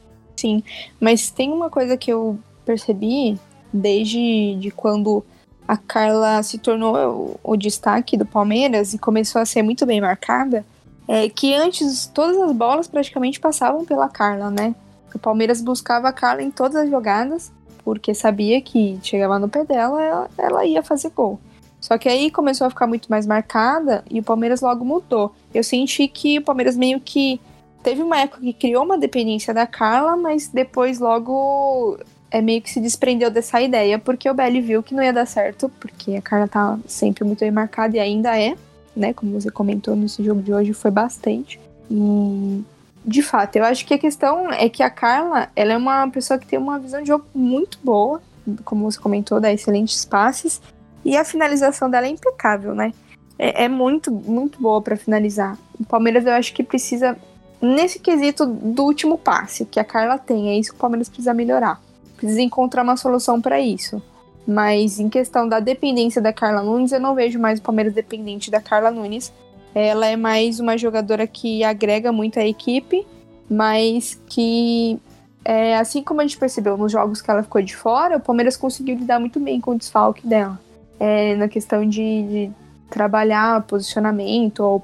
[0.45, 0.63] Sim,
[1.01, 3.41] mas tem uma coisa que eu percebi
[3.73, 5.25] desde de quando
[5.67, 10.03] a Carla se tornou o, o destaque do Palmeiras e começou a ser muito bem
[10.03, 10.63] marcada,
[11.09, 14.75] é que antes todas as bolas praticamente passavam pela Carla, né?
[15.15, 17.51] O Palmeiras buscava a Carla em todas as jogadas,
[17.83, 21.41] porque sabia que chegava no pé dela, ela, ela ia fazer gol.
[21.81, 25.35] Só que aí começou a ficar muito mais marcada e o Palmeiras logo mudou.
[25.55, 27.41] Eu senti que o Palmeiras meio que
[27.85, 31.99] teve uma época que criou uma dependência da Carla, mas depois logo
[32.31, 35.27] é meio que se desprendeu dessa ideia, porque o Belly viu que não ia dar
[35.27, 38.57] certo, porque a Carla tá sempre muito bem marcada e ainda é
[38.97, 39.13] né?
[39.13, 41.61] Como você comentou nesse jogo de hoje, foi bastante.
[41.91, 42.63] E
[43.05, 46.39] de fato, eu acho que a questão é que a Carla, ela é uma pessoa
[46.39, 48.23] que tem uma visão de jogo muito boa,
[48.65, 50.61] como você comentou, dá excelentes passes,
[51.05, 52.93] e a finalização dela é impecável, né?
[53.39, 55.59] É, é muito, muito boa para finalizar.
[55.79, 57.17] O Palmeiras eu acho que precisa,
[57.61, 61.35] nesse quesito do último passe, que a Carla tem, é isso que o Palmeiras precisa
[61.35, 61.81] melhorar.
[62.17, 64.03] Precisa encontrar uma solução para isso.
[64.47, 68.51] Mas em questão da dependência da Carla Nunes, eu não vejo mais o Palmeiras dependente
[68.51, 69.33] da Carla Nunes.
[69.75, 73.07] Ela é mais uma jogadora que agrega muito à equipe,
[73.51, 74.99] mas que,
[75.45, 78.57] é, assim como a gente percebeu nos jogos que ela ficou de fora, o Palmeiras
[78.57, 80.61] conseguiu lidar muito bem com o desfalque dela.
[81.01, 82.51] É, na questão de, de
[82.95, 84.81] trabalhar posicionamento ou,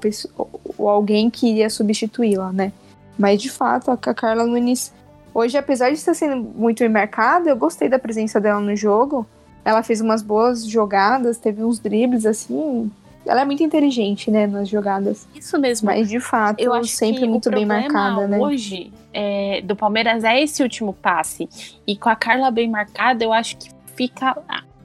[0.77, 2.73] ou, alguém que iria substituí-la, né?
[3.17, 4.93] Mas de fato, a Carla Nunes,
[5.33, 9.25] hoje, apesar de estar sendo muito bem marcada, eu gostei da presença dela no jogo.
[9.63, 12.91] Ela fez umas boas jogadas, teve uns dribles assim.
[13.25, 15.25] Ela é muito inteligente, né, nas jogadas.
[15.33, 15.85] Isso mesmo.
[15.85, 18.39] Mas de fato, eu acho sempre muito bem marcada, né?
[18.39, 21.47] Hoje, é, do Palmeiras é esse último passe.
[21.87, 24.35] E com a Carla bem marcada, eu acho que fica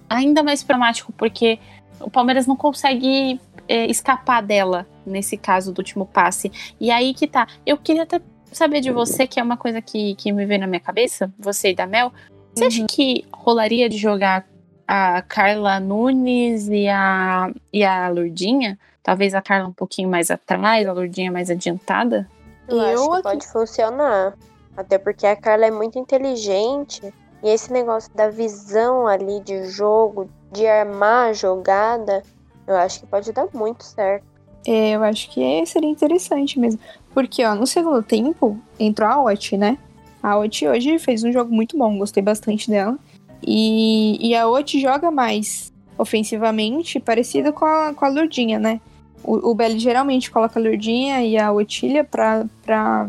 [0.09, 1.59] ainda mais problemático, porque
[2.01, 6.51] o Palmeiras não consegue é, escapar dela nesse caso do último passe.
[6.81, 7.47] E aí que tá.
[7.65, 8.21] Eu queria até
[8.53, 11.71] saber de você, que é uma coisa que, que me veio na minha cabeça, você
[11.71, 12.13] e da Mel.
[12.55, 12.69] Você uhum.
[12.69, 14.47] acha que rolaria de jogar
[14.87, 18.79] a Carla Nunes e a, e a Lourdinha.
[19.03, 22.29] Talvez a Carla um pouquinho mais atrás, a Lourdinha mais adiantada.
[22.69, 24.35] Eu, Eu acho que pode funcionar.
[24.77, 27.13] Até porque a Carla é muito inteligente.
[27.43, 32.23] E esse negócio da visão ali de jogo, de armar a jogada,
[32.67, 34.25] eu acho que pode dar muito certo.
[34.67, 36.81] É, eu acho que seria interessante mesmo.
[37.15, 39.79] Porque, ó, no segundo tempo, entrou a Ot, né?
[40.23, 42.99] A Ot hoje fez um jogo muito bom, gostei bastante dela.
[43.47, 48.81] E, e a Oti joga mais ofensivamente, parecido com a, com a Lurdinha, né?
[49.23, 53.09] O, o Belly geralmente coloca a Lurdinha e a Otília para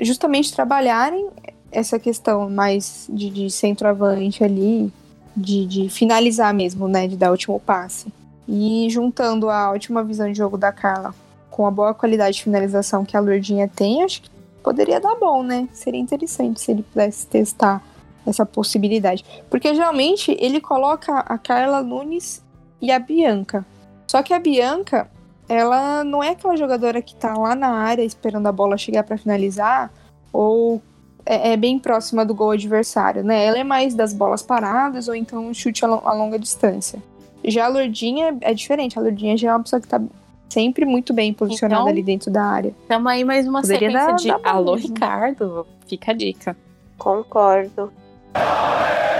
[0.00, 1.28] justamente trabalharem
[1.70, 4.92] essa questão mais de, de centroavante ali,
[5.36, 7.08] de, de finalizar mesmo, né?
[7.08, 8.12] De dar o último passe.
[8.46, 11.14] E juntando a ótima visão de jogo da Carla
[11.50, 14.30] com a boa qualidade de finalização que a Lurdinha tem, acho que
[14.62, 15.68] poderia dar bom, né?
[15.72, 17.82] Seria interessante se ele pudesse testar
[18.26, 19.24] essa possibilidade.
[19.48, 22.42] Porque geralmente ele coloca a Carla Nunes
[22.80, 23.64] e a Bianca.
[24.06, 25.08] Só que a Bianca,
[25.48, 29.18] ela não é aquela jogadora que tá lá na área esperando a bola chegar para
[29.18, 29.92] finalizar
[30.32, 30.82] ou
[31.26, 33.44] é, é, bem próxima do gol adversário, né?
[33.44, 37.02] Ela é mais das bolas paradas ou então um chute a, a longa distância.
[37.44, 38.98] Já a Lourdinha é diferente.
[38.98, 40.00] A Lourdinha já é uma pessoa que tá
[40.48, 42.74] sempre muito bem posicionada então, ali dentro da área.
[42.88, 45.66] Tamo aí mais uma Poderia sequência dar, de dar Alô, Ricardo.
[45.86, 46.56] Fica a dica.
[46.96, 47.92] Concordo.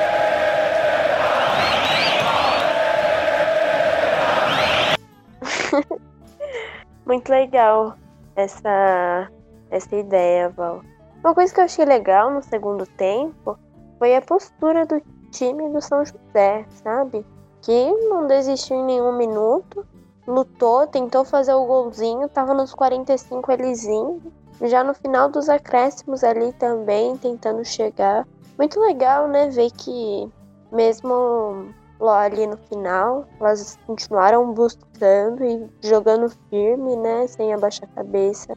[7.05, 7.99] Muito legal
[8.35, 9.29] essa,
[9.71, 10.83] essa ideia, Val.
[11.25, 13.59] Uma coisa que eu achei legal no segundo tempo
[13.99, 15.01] foi a postura do
[15.31, 17.25] time do São José, sabe?
[17.63, 19.87] Que não desistiu em nenhum minuto,
[20.27, 24.21] lutou, tentou fazer o golzinho, tava nos 45 elizinho,
[24.65, 28.29] já no final dos acréscimos ali também, tentando chegar.
[28.59, 30.31] Muito legal, né, ver que
[30.71, 37.95] mesmo lá ali no final, elas continuaram buscando e jogando firme, né, sem abaixar a
[37.95, 38.55] cabeça.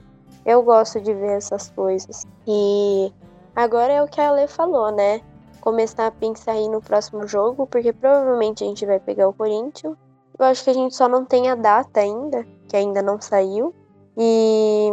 [0.47, 2.25] Eu gosto de ver essas coisas.
[2.47, 3.11] E
[3.53, 5.19] agora é o que a Ale falou, né?
[5.59, 9.97] Começar a pensar aí no próximo jogo, porque provavelmente a gente vai pegar o Corinthians.
[10.39, 13.75] Eu acho que a gente só não tem a data ainda, que ainda não saiu.
[14.17, 14.89] E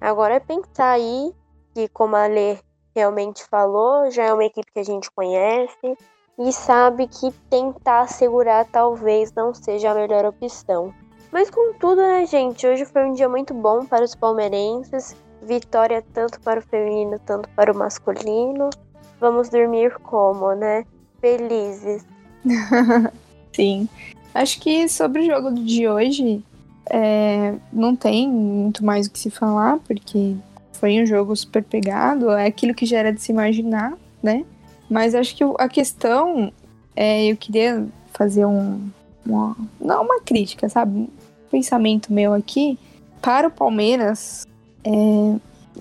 [0.00, 1.32] agora é pensar aí
[1.72, 2.58] que, como a Ale
[2.92, 5.96] realmente falou, já é uma equipe que a gente conhece
[6.36, 10.92] e sabe que tentar segurar talvez não seja a melhor opção.
[11.32, 12.66] Mas contudo, né, gente?
[12.66, 15.14] Hoje foi um dia muito bom para os palmeirenses.
[15.42, 18.70] Vitória tanto para o feminino, tanto para o masculino.
[19.20, 20.84] Vamos dormir como, né?
[21.20, 22.04] Felizes.
[23.52, 23.88] Sim.
[24.34, 26.42] Acho que sobre o jogo de hoje,
[26.90, 30.36] é, não tem muito mais o que se falar, porque
[30.72, 34.44] foi um jogo super pegado, é aquilo que já era de se imaginar, né?
[34.88, 36.52] Mas acho que a questão
[36.94, 38.88] é, eu queria fazer um,
[39.26, 41.08] uma, não uma crítica, sabe?
[41.48, 42.78] Pensamento meu aqui
[43.20, 44.46] para o Palmeiras
[44.84, 45.36] é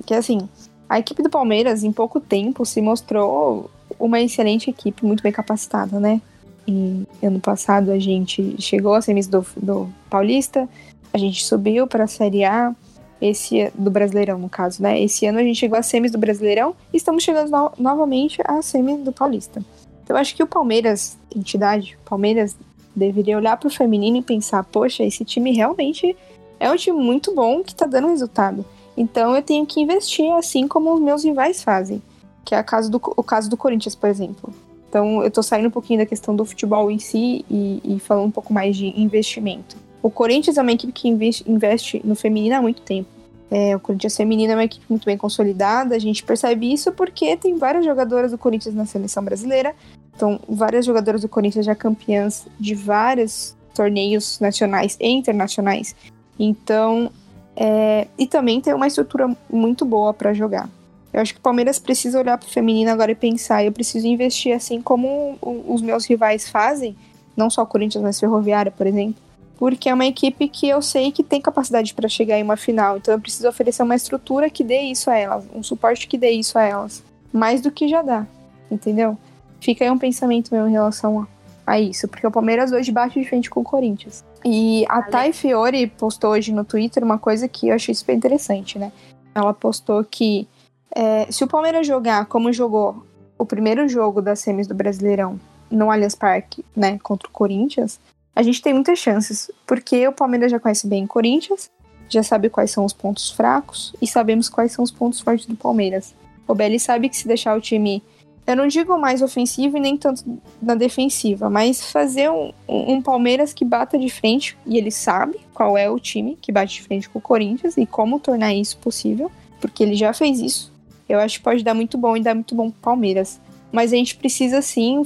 [0.06, 0.48] que assim
[0.90, 6.00] a equipe do Palmeiras em pouco tempo se mostrou uma excelente equipe, muito bem capacitada,
[6.00, 6.22] né?
[6.68, 10.68] E ano passado a gente chegou a semis do, do Paulista,
[11.14, 12.76] a gente subiu para a Série A,
[13.22, 15.02] esse do Brasileirão no caso, né?
[15.02, 18.62] Esse ano a gente chegou a semis do Brasileirão e estamos chegando no, novamente a
[18.62, 19.64] semis do Paulista.
[20.04, 22.56] Então eu acho que o Palmeiras, entidade, Palmeiras
[22.98, 26.16] deveria olhar para o feminino e pensar: poxa, esse time realmente
[26.60, 28.66] é um time muito bom que está dando resultado.
[28.96, 32.02] Então eu tenho que investir assim como os meus rivais fazem,
[32.44, 34.54] que é caso do, o caso do Corinthians, por exemplo.
[34.90, 38.28] Então eu estou saindo um pouquinho da questão do futebol em si e, e, falando
[38.28, 39.78] um pouco mais de investimento.
[40.02, 43.10] O Corinthians é uma equipe que investe, investe no feminino há muito tempo.
[43.50, 47.38] É, o Corinthians feminino é uma equipe muito bem consolidada, a gente percebe isso porque
[47.38, 49.74] tem várias jogadoras do Corinthians na seleção brasileira,
[50.18, 55.96] então, várias jogadoras do Corinthians já campeãs de vários torneios nacionais e internacionais.
[56.40, 57.12] Então,
[57.56, 60.68] é, e também tem uma estrutura muito boa para jogar.
[61.14, 64.08] Eu acho que o Palmeiras precisa olhar para o feminino agora e pensar: eu preciso
[64.08, 66.96] investir assim como os meus rivais fazem,
[67.36, 69.22] não só o Corinthians, mas Ferroviária, por exemplo,
[69.56, 72.98] porque é uma equipe que eu sei que tem capacidade para chegar em uma final.
[72.98, 76.32] Então, eu preciso oferecer uma estrutura que dê isso a elas, um suporte que dê
[76.32, 78.26] isso a elas, mais do que já dá,
[78.72, 79.16] entendeu?
[79.60, 81.28] Fica aí um pensamento meu em relação
[81.66, 84.24] a, isso, porque o Palmeiras hoje bate de frente com o Corinthians.
[84.46, 88.80] E a Thay Fiore postou hoje no Twitter uma coisa que eu achei super interessante,
[88.80, 88.92] né?
[89.36, 90.48] Ela postou que
[90.96, 93.06] é, se o Palmeiras jogar como jogou
[93.38, 95.40] o primeiro jogo das semis do Brasileirão
[95.70, 98.00] no Allianz Parque, né, contra o Corinthians,
[98.36, 101.70] a gente tem muitas chances, porque o Palmeiras já conhece bem o Corinthians,
[102.10, 105.56] já sabe quais são os pontos fracos e sabemos quais são os pontos fortes do
[105.56, 106.16] Palmeiras.
[106.48, 108.02] O Belli sabe que se deixar o time
[108.48, 110.24] eu não digo mais ofensivo e nem tanto
[110.62, 115.78] na defensiva, mas fazer um, um, Palmeiras que bata de frente, e ele sabe qual
[115.78, 119.30] é o time que bate de frente com o Corinthians e como tornar isso possível,
[119.60, 120.74] porque ele já fez isso.
[121.10, 123.40] Eu acho que pode dar muito bom e dar muito bom pro Palmeiras.
[123.70, 125.04] Mas a gente precisa sim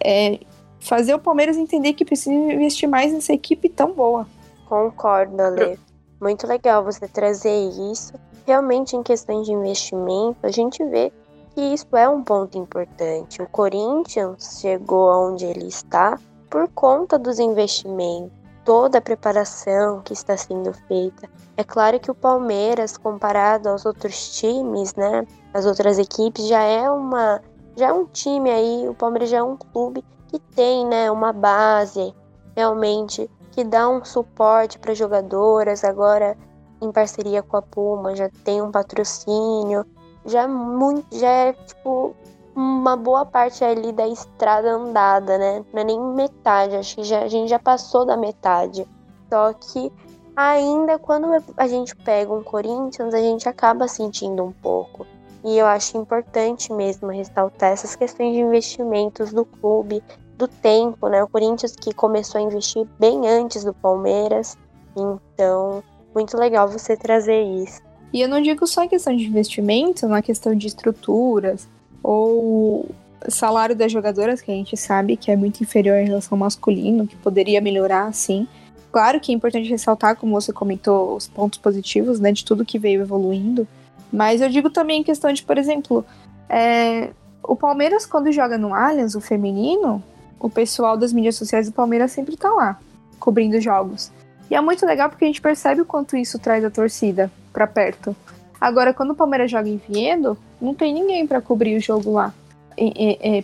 [0.00, 0.38] é,
[0.78, 4.28] fazer o Palmeiras entender que precisa investir mais nessa equipe tão boa.
[4.68, 5.78] Concordo, Ale.
[6.20, 8.14] Muito legal você trazer isso.
[8.46, 11.12] Realmente, em questões de investimento, a gente vê
[11.56, 13.40] que isso é um ponto importante.
[13.40, 16.18] O Corinthians chegou aonde ele está
[16.50, 18.30] por conta dos investimentos,
[18.62, 21.26] toda a preparação que está sendo feita.
[21.56, 26.90] É claro que o Palmeiras, comparado aos outros times, né, as outras equipes, já é
[26.90, 27.40] uma,
[27.74, 28.86] já é um time aí.
[28.86, 32.14] O Palmeiras já é um clube que tem, né, uma base
[32.54, 35.84] realmente que dá um suporte para jogadoras.
[35.84, 36.36] Agora,
[36.82, 39.86] em parceria com a Puma, já tem um patrocínio
[40.26, 42.14] já é muito, já é tipo
[42.54, 45.64] uma boa parte ali da estrada andada, né?
[45.72, 48.88] Não é nem metade, acho que já, a gente já passou da metade.
[49.28, 49.92] Só que
[50.34, 55.06] ainda quando a gente pega um Corinthians, a gente acaba sentindo um pouco.
[55.44, 60.02] E eu acho importante mesmo ressaltar essas questões de investimentos do clube,
[60.36, 61.22] do tempo, né?
[61.22, 64.56] O Corinthians que começou a investir bem antes do Palmeiras.
[64.96, 65.82] Então,
[66.14, 67.85] muito legal você trazer isso.
[68.16, 71.68] E eu não digo só em questão de investimento, na questão de estruturas
[72.02, 72.86] ou
[73.28, 77.06] salário das jogadoras, que a gente sabe que é muito inferior em relação ao masculino,
[77.06, 78.48] que poderia melhorar, sim.
[78.90, 82.78] Claro que é importante ressaltar, como você comentou, os pontos positivos, né, de tudo que
[82.78, 83.68] veio evoluindo,
[84.10, 86.02] Mas eu digo também em questão de, por exemplo,
[86.48, 87.10] é,
[87.42, 90.02] o Palmeiras, quando joga no Allianz, o feminino,
[90.40, 92.80] o pessoal das mídias sociais do Palmeiras sempre tá lá,
[93.20, 94.10] cobrindo jogos.
[94.50, 97.66] E é muito legal porque a gente percebe o quanto isso traz a torcida para
[97.66, 98.14] perto.
[98.60, 102.34] Agora, quando o Palmeiras joga em Viedo, não tem ninguém para cobrir o jogo lá.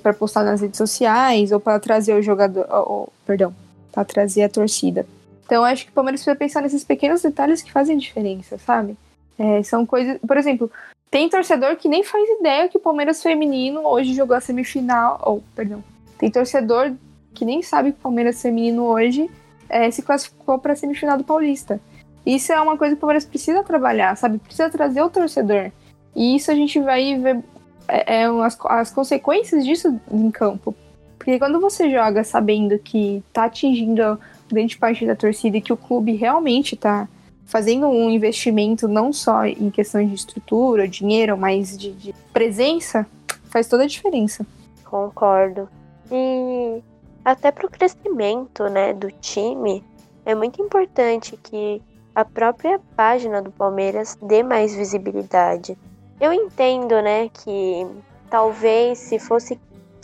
[0.02, 2.66] para postar nas redes sociais ou para trazer o jogador.
[2.70, 3.54] Ou, perdão,
[3.90, 5.06] para trazer a torcida.
[5.46, 8.96] Então, acho que o Palmeiras precisa pensar nesses pequenos detalhes que fazem diferença, sabe?
[9.38, 10.18] É, são coisas.
[10.26, 10.70] Por exemplo,
[11.10, 15.18] tem torcedor que nem faz ideia que o Palmeiras feminino hoje jogou a semifinal.
[15.24, 15.82] Ou, perdão.
[16.18, 16.92] Tem torcedor
[17.32, 19.30] que nem sabe que o Palmeiras feminino hoje
[19.70, 21.80] é, se classificou para a semifinal do Paulista.
[22.24, 24.38] Isso é uma coisa que o Palmeiras precisa trabalhar, sabe?
[24.38, 25.70] Precisa trazer o torcedor.
[26.14, 27.42] E isso a gente vai ver
[27.88, 30.74] é, é, as, as consequências disso em campo.
[31.18, 34.18] Porque quando você joga sabendo que tá atingindo
[34.48, 37.08] grande parte da torcida e que o clube realmente tá
[37.44, 43.06] fazendo um investimento não só em questões de estrutura, dinheiro, mas de, de presença,
[43.50, 44.46] faz toda a diferença.
[44.84, 45.68] Concordo.
[46.10, 46.82] E
[47.24, 49.84] até para o crescimento né, do time,
[50.24, 51.82] é muito importante que
[52.14, 55.78] a própria página do Palmeiras dê mais visibilidade.
[56.20, 57.86] Eu entendo, né, que
[58.30, 59.60] talvez se fosse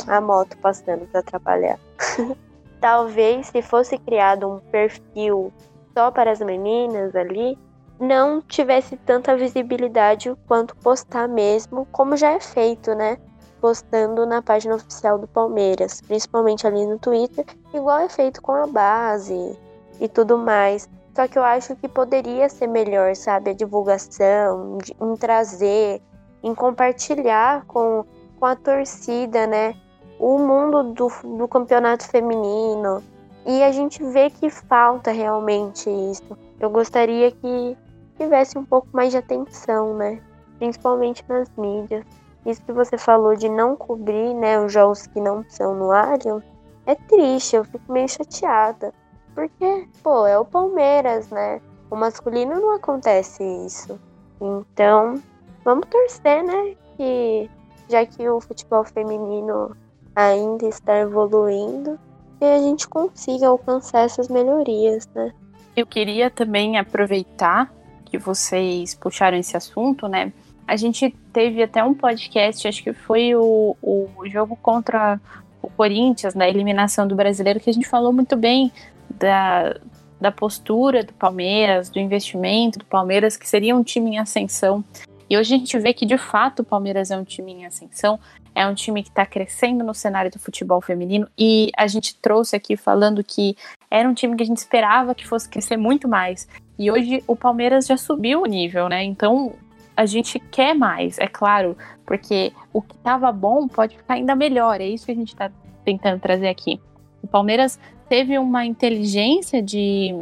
[0.07, 1.79] a moto passando para atrapalhar.
[2.81, 5.53] talvez se fosse criado um perfil
[5.95, 7.59] só para as meninas ali,
[8.01, 13.19] não tivesse tanta visibilidade quanto postar mesmo, como já é feito, né?
[13.61, 17.45] Postando na página oficial do Palmeiras, principalmente ali no Twitter,
[17.75, 19.59] igual é feito com a base
[20.01, 20.89] e tudo mais.
[21.19, 23.51] Só que eu acho que poderia ser melhor, sabe?
[23.51, 26.01] A divulgação, em trazer,
[26.45, 28.05] em compartilhar com,
[28.39, 29.75] com a torcida, né?
[30.17, 33.03] O mundo do, do campeonato feminino.
[33.45, 36.39] E a gente vê que falta realmente isso.
[36.61, 37.77] Eu gostaria que
[38.17, 40.23] tivesse um pouco mais de atenção, né?
[40.59, 42.05] Principalmente nas mídias.
[42.47, 46.45] Isso que você falou de não cobrir, né, os jogos que não são no Allianz,
[46.87, 48.95] é triste, eu fico meio chateada.
[49.39, 51.61] Porque, pô, é o Palmeiras, né?
[51.89, 53.97] O masculino não acontece isso.
[54.41, 55.23] Então,
[55.65, 56.75] vamos torcer, né?
[56.97, 57.49] Que
[57.89, 59.77] já que o futebol feminino
[60.17, 61.97] ainda está evoluindo,
[62.37, 65.33] que a gente consiga alcançar essas melhorias, né?
[65.77, 67.73] Eu queria também aproveitar
[68.07, 70.33] que vocês puxaram esse assunto, né?
[70.67, 75.21] A gente teve até um podcast, acho que foi o, o jogo contra
[75.63, 78.73] o Corinthians, na eliminação do brasileiro, que a gente falou muito bem
[79.11, 79.77] da,
[80.21, 84.85] da postura do Palmeiras, do investimento do Palmeiras, que seria um time em ascensão.
[85.31, 88.19] E hoje a gente vê que de fato o Palmeiras é um time em ascensão,
[88.55, 91.29] é um time que está crescendo no cenário do futebol feminino.
[91.39, 93.57] E a gente trouxe aqui falando que
[93.91, 96.49] era um time que a gente esperava que fosse crescer muito mais.
[96.79, 99.05] E hoje o Palmeiras já subiu o nível, né?
[99.05, 99.55] Então
[99.99, 101.77] a gente quer mais, é claro,
[102.07, 104.81] porque o que estava bom pode ficar ainda melhor.
[104.81, 105.51] É isso que a gente está
[105.85, 106.81] tentando trazer aqui.
[107.21, 110.15] O Palmeiras teve uma inteligência de,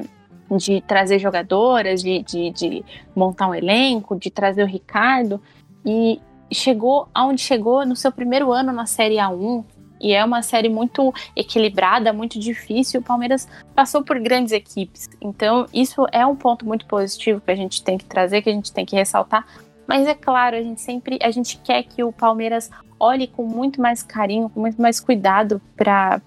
[0.56, 5.42] de trazer jogadoras, de, de, de montar um elenco, de trazer o Ricardo,
[5.84, 9.62] e chegou aonde chegou no seu primeiro ano na Série A1,
[10.00, 13.00] e é uma série muito equilibrada, muito difícil.
[13.00, 15.08] O Palmeiras passou por grandes equipes.
[15.20, 18.52] Então, isso é um ponto muito positivo que a gente tem que trazer, que a
[18.52, 19.46] gente tem que ressaltar.
[19.86, 23.80] Mas é claro, a gente sempre a gente quer que o Palmeiras olhe com muito
[23.80, 26.20] mais carinho, com muito mais cuidado para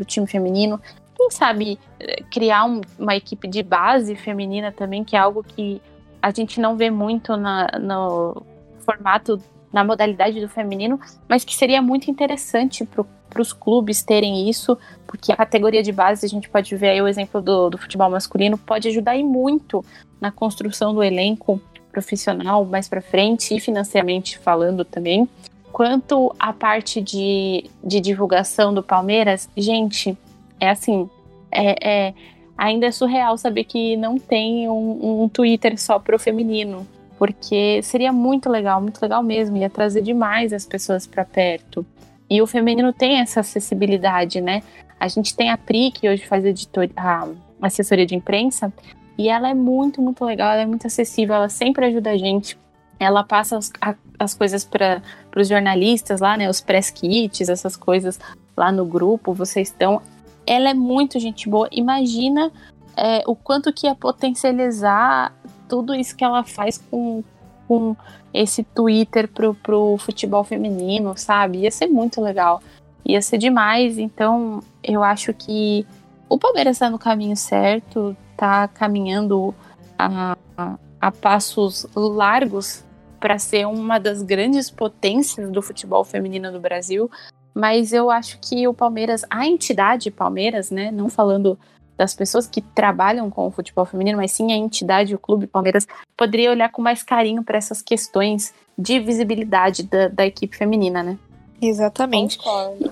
[0.00, 0.80] o time feminino.
[1.16, 5.82] Quem sabe eh, criar um, uma equipe de base feminina também, que é algo que
[6.20, 8.42] a gente não vê muito na, no
[8.84, 9.40] formato,
[9.72, 15.32] na modalidade do feminino, mas que seria muito interessante para os clubes terem isso, porque
[15.32, 18.56] a categoria de base, a gente pode ver aí o exemplo do, do futebol masculino,
[18.56, 19.84] pode ajudar e muito
[20.20, 21.60] na construção do elenco
[21.92, 25.28] profissional mais para frente e financeiramente falando também.
[25.70, 30.16] Quanto à parte de, de divulgação do Palmeiras, gente,
[30.58, 31.08] é assim,
[31.50, 32.14] é, é
[32.56, 36.86] ainda é surreal saber que não tem um, um Twitter só pro feminino,
[37.18, 41.84] porque seria muito legal, muito legal mesmo, ia trazer demais as pessoas para perto.
[42.28, 44.62] E o feminino tem essa acessibilidade, né?
[44.98, 47.28] A gente tem a Pri, que hoje faz editor, a
[47.60, 48.72] assessoria de imprensa,
[49.18, 52.56] e ela é muito, muito legal, ela é muito acessível, ela sempre ajuda a gente
[53.04, 55.02] ela passa as, a, as coisas para
[55.36, 56.48] os jornalistas lá, né?
[56.48, 58.18] Os press kits, essas coisas
[58.56, 60.00] lá no grupo, vocês estão.
[60.46, 61.68] Ela é muito gente boa.
[61.72, 62.50] Imagina
[62.96, 65.34] é, o quanto que ia potencializar
[65.68, 67.24] tudo isso que ela faz com,
[67.66, 67.96] com
[68.32, 71.58] esse Twitter pro, pro futebol feminino, sabe?
[71.58, 72.62] Ia ser muito legal.
[73.04, 73.98] Ia ser demais.
[73.98, 75.86] Então, eu acho que
[76.28, 79.54] o Palmeiras está no caminho certo, tá caminhando
[79.96, 82.84] a, a, a passos largos
[83.20, 87.08] para ser uma das grandes potências do futebol feminino do Brasil.
[87.54, 91.56] Mas eu acho que o Palmeiras, a entidade Palmeiras, né, não falando
[91.96, 95.86] das pessoas que trabalham com o futebol feminino, mas sim a entidade, o clube Palmeiras,
[96.16, 101.16] poderia olhar com mais carinho para essas questões de visibilidade da, da equipe feminina, né?
[101.60, 102.38] Exatamente.
[102.38, 102.90] Concordo.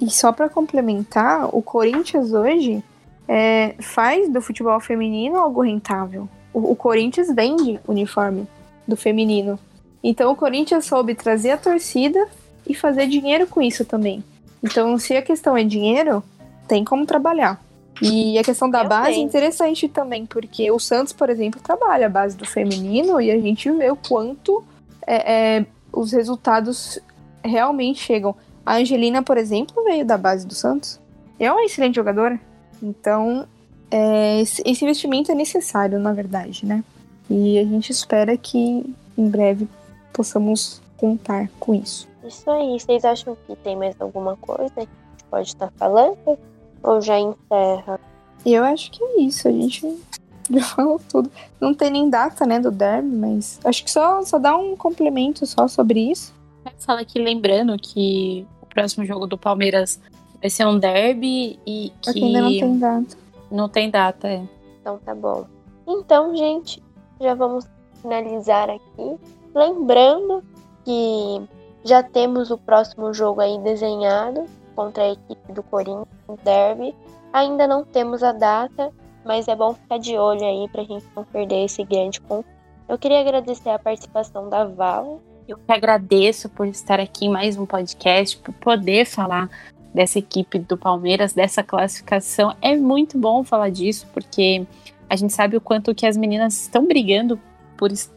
[0.00, 2.80] E só para complementar, o Corinthians hoje
[3.28, 6.28] é, faz do futebol feminino algo rentável.
[6.52, 8.46] O, o, Corinthians vende uniforme
[8.86, 9.58] do feminino.
[10.02, 12.28] Então o Corinthians soube trazer a torcida
[12.66, 14.22] e fazer dinheiro com isso também.
[14.62, 16.22] Então, se a questão é dinheiro,
[16.66, 17.62] tem como trabalhar.
[18.00, 22.06] E a questão da Eu base é interessante também, porque o Santos, por exemplo, trabalha
[22.06, 24.64] a base do feminino e a gente vê o quanto
[25.06, 26.98] é, é, os resultados
[27.44, 28.34] realmente chegam.
[28.64, 30.98] A Angelina, por exemplo, veio da base do Santos.
[31.38, 32.40] É uma excelente jogadora.
[32.84, 33.46] Então,
[33.90, 36.84] é, esse investimento é necessário, na verdade, né?
[37.30, 39.66] E a gente espera que em breve
[40.12, 42.06] possamos contar com isso.
[42.22, 42.78] Isso aí.
[42.78, 46.38] Vocês acham que tem mais alguma coisa que a gente pode estar falando?
[46.82, 47.98] Ou já encerra?
[48.44, 49.48] Eu acho que é isso.
[49.48, 49.80] A gente
[50.50, 51.30] já falou tudo.
[51.58, 55.46] Não tem nem data, né, do derby, mas acho que só, só dá um complemento
[55.46, 56.34] só sobre isso.
[56.78, 59.98] Fala aqui lembrando que o próximo jogo do Palmeiras
[60.44, 62.12] vai ser um derby e que...
[62.12, 63.16] Porque ainda não tem data.
[63.50, 64.42] Não tem data, é.
[64.78, 65.46] Então tá bom.
[65.88, 66.82] Então, gente,
[67.18, 67.66] já vamos
[68.02, 69.16] finalizar aqui.
[69.54, 70.44] Lembrando
[70.84, 71.42] que
[71.82, 74.44] já temos o próximo jogo aí desenhado
[74.76, 76.06] contra a equipe do Corinthians,
[76.44, 76.94] derby.
[77.32, 78.92] Ainda não temos a data,
[79.24, 82.48] mas é bom ficar de olho aí pra gente não perder esse grande confronto.
[82.86, 85.22] Eu queria agradecer a participação da Val.
[85.48, 89.48] Eu que agradeço por estar aqui em mais um podcast, por poder falar
[89.94, 92.54] dessa equipe do Palmeiras, dessa classificação.
[92.60, 94.66] É muito bom falar disso, porque
[95.08, 97.40] a gente sabe o quanto que as meninas estão brigando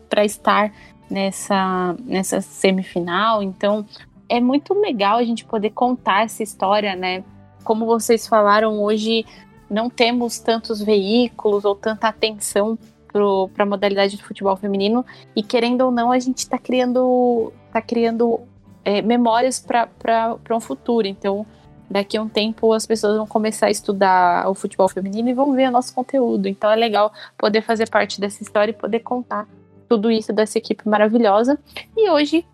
[0.09, 0.73] para estar
[1.09, 3.43] nessa, nessa semifinal.
[3.43, 3.85] Então,
[4.27, 7.23] é muito legal a gente poder contar essa história, né?
[7.63, 9.25] Como vocês falaram, hoje
[9.69, 12.77] não temos tantos veículos ou tanta atenção
[13.53, 15.05] para a modalidade de futebol feminino
[15.35, 18.41] e querendo ou não a gente está criando tá criando
[18.85, 21.45] é, memórias para um futuro então
[21.89, 25.53] daqui a um tempo as pessoas vão começar a estudar o futebol feminino e vão
[25.53, 29.47] ver o nosso conteúdo então é legal poder fazer parte dessa história e poder contar
[29.87, 31.57] tudo isso dessa equipe maravilhosa.
[31.95, 32.45] E hoje,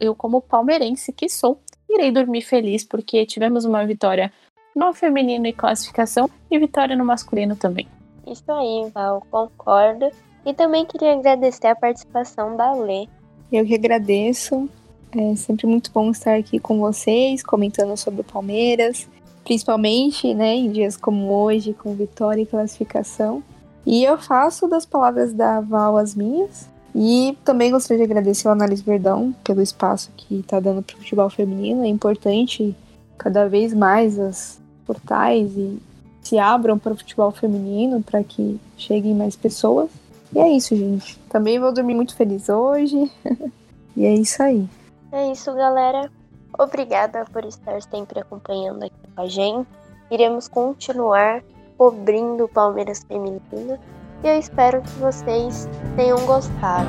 [0.00, 4.32] eu, como palmeirense que sou, irei dormir feliz porque tivemos uma vitória
[4.74, 7.86] no feminino e classificação e vitória no masculino também.
[8.26, 10.10] Isso aí, Val, concordo.
[10.44, 13.06] E também queria agradecer a participação da Lê.
[13.50, 14.68] Eu que agradeço.
[15.16, 19.08] É sempre muito bom estar aqui com vocês, comentando sobre o Palmeiras,
[19.44, 23.42] principalmente né, em dias como hoje, com vitória e classificação.
[23.86, 26.68] E eu faço das palavras da Val as minhas.
[26.94, 30.98] E também gostaria de agradecer ao Análise Verdão pelo espaço que está dando para o
[30.98, 31.84] futebol feminino.
[31.84, 32.74] É importante
[33.16, 35.78] cada vez mais as portais e
[36.22, 39.90] se abram para o futebol feminino para que cheguem mais pessoas.
[40.34, 41.18] E é isso, gente.
[41.30, 43.10] Também vou dormir muito feliz hoje.
[43.96, 44.68] e é isso aí.
[45.12, 46.10] É isso, galera.
[46.58, 49.68] Obrigada por estar sempre acompanhando aqui com a gente.
[50.10, 51.42] Iremos continuar
[51.76, 53.78] cobrindo o Palmeiras Feminino
[54.22, 56.88] e eu espero que vocês tenham gostado.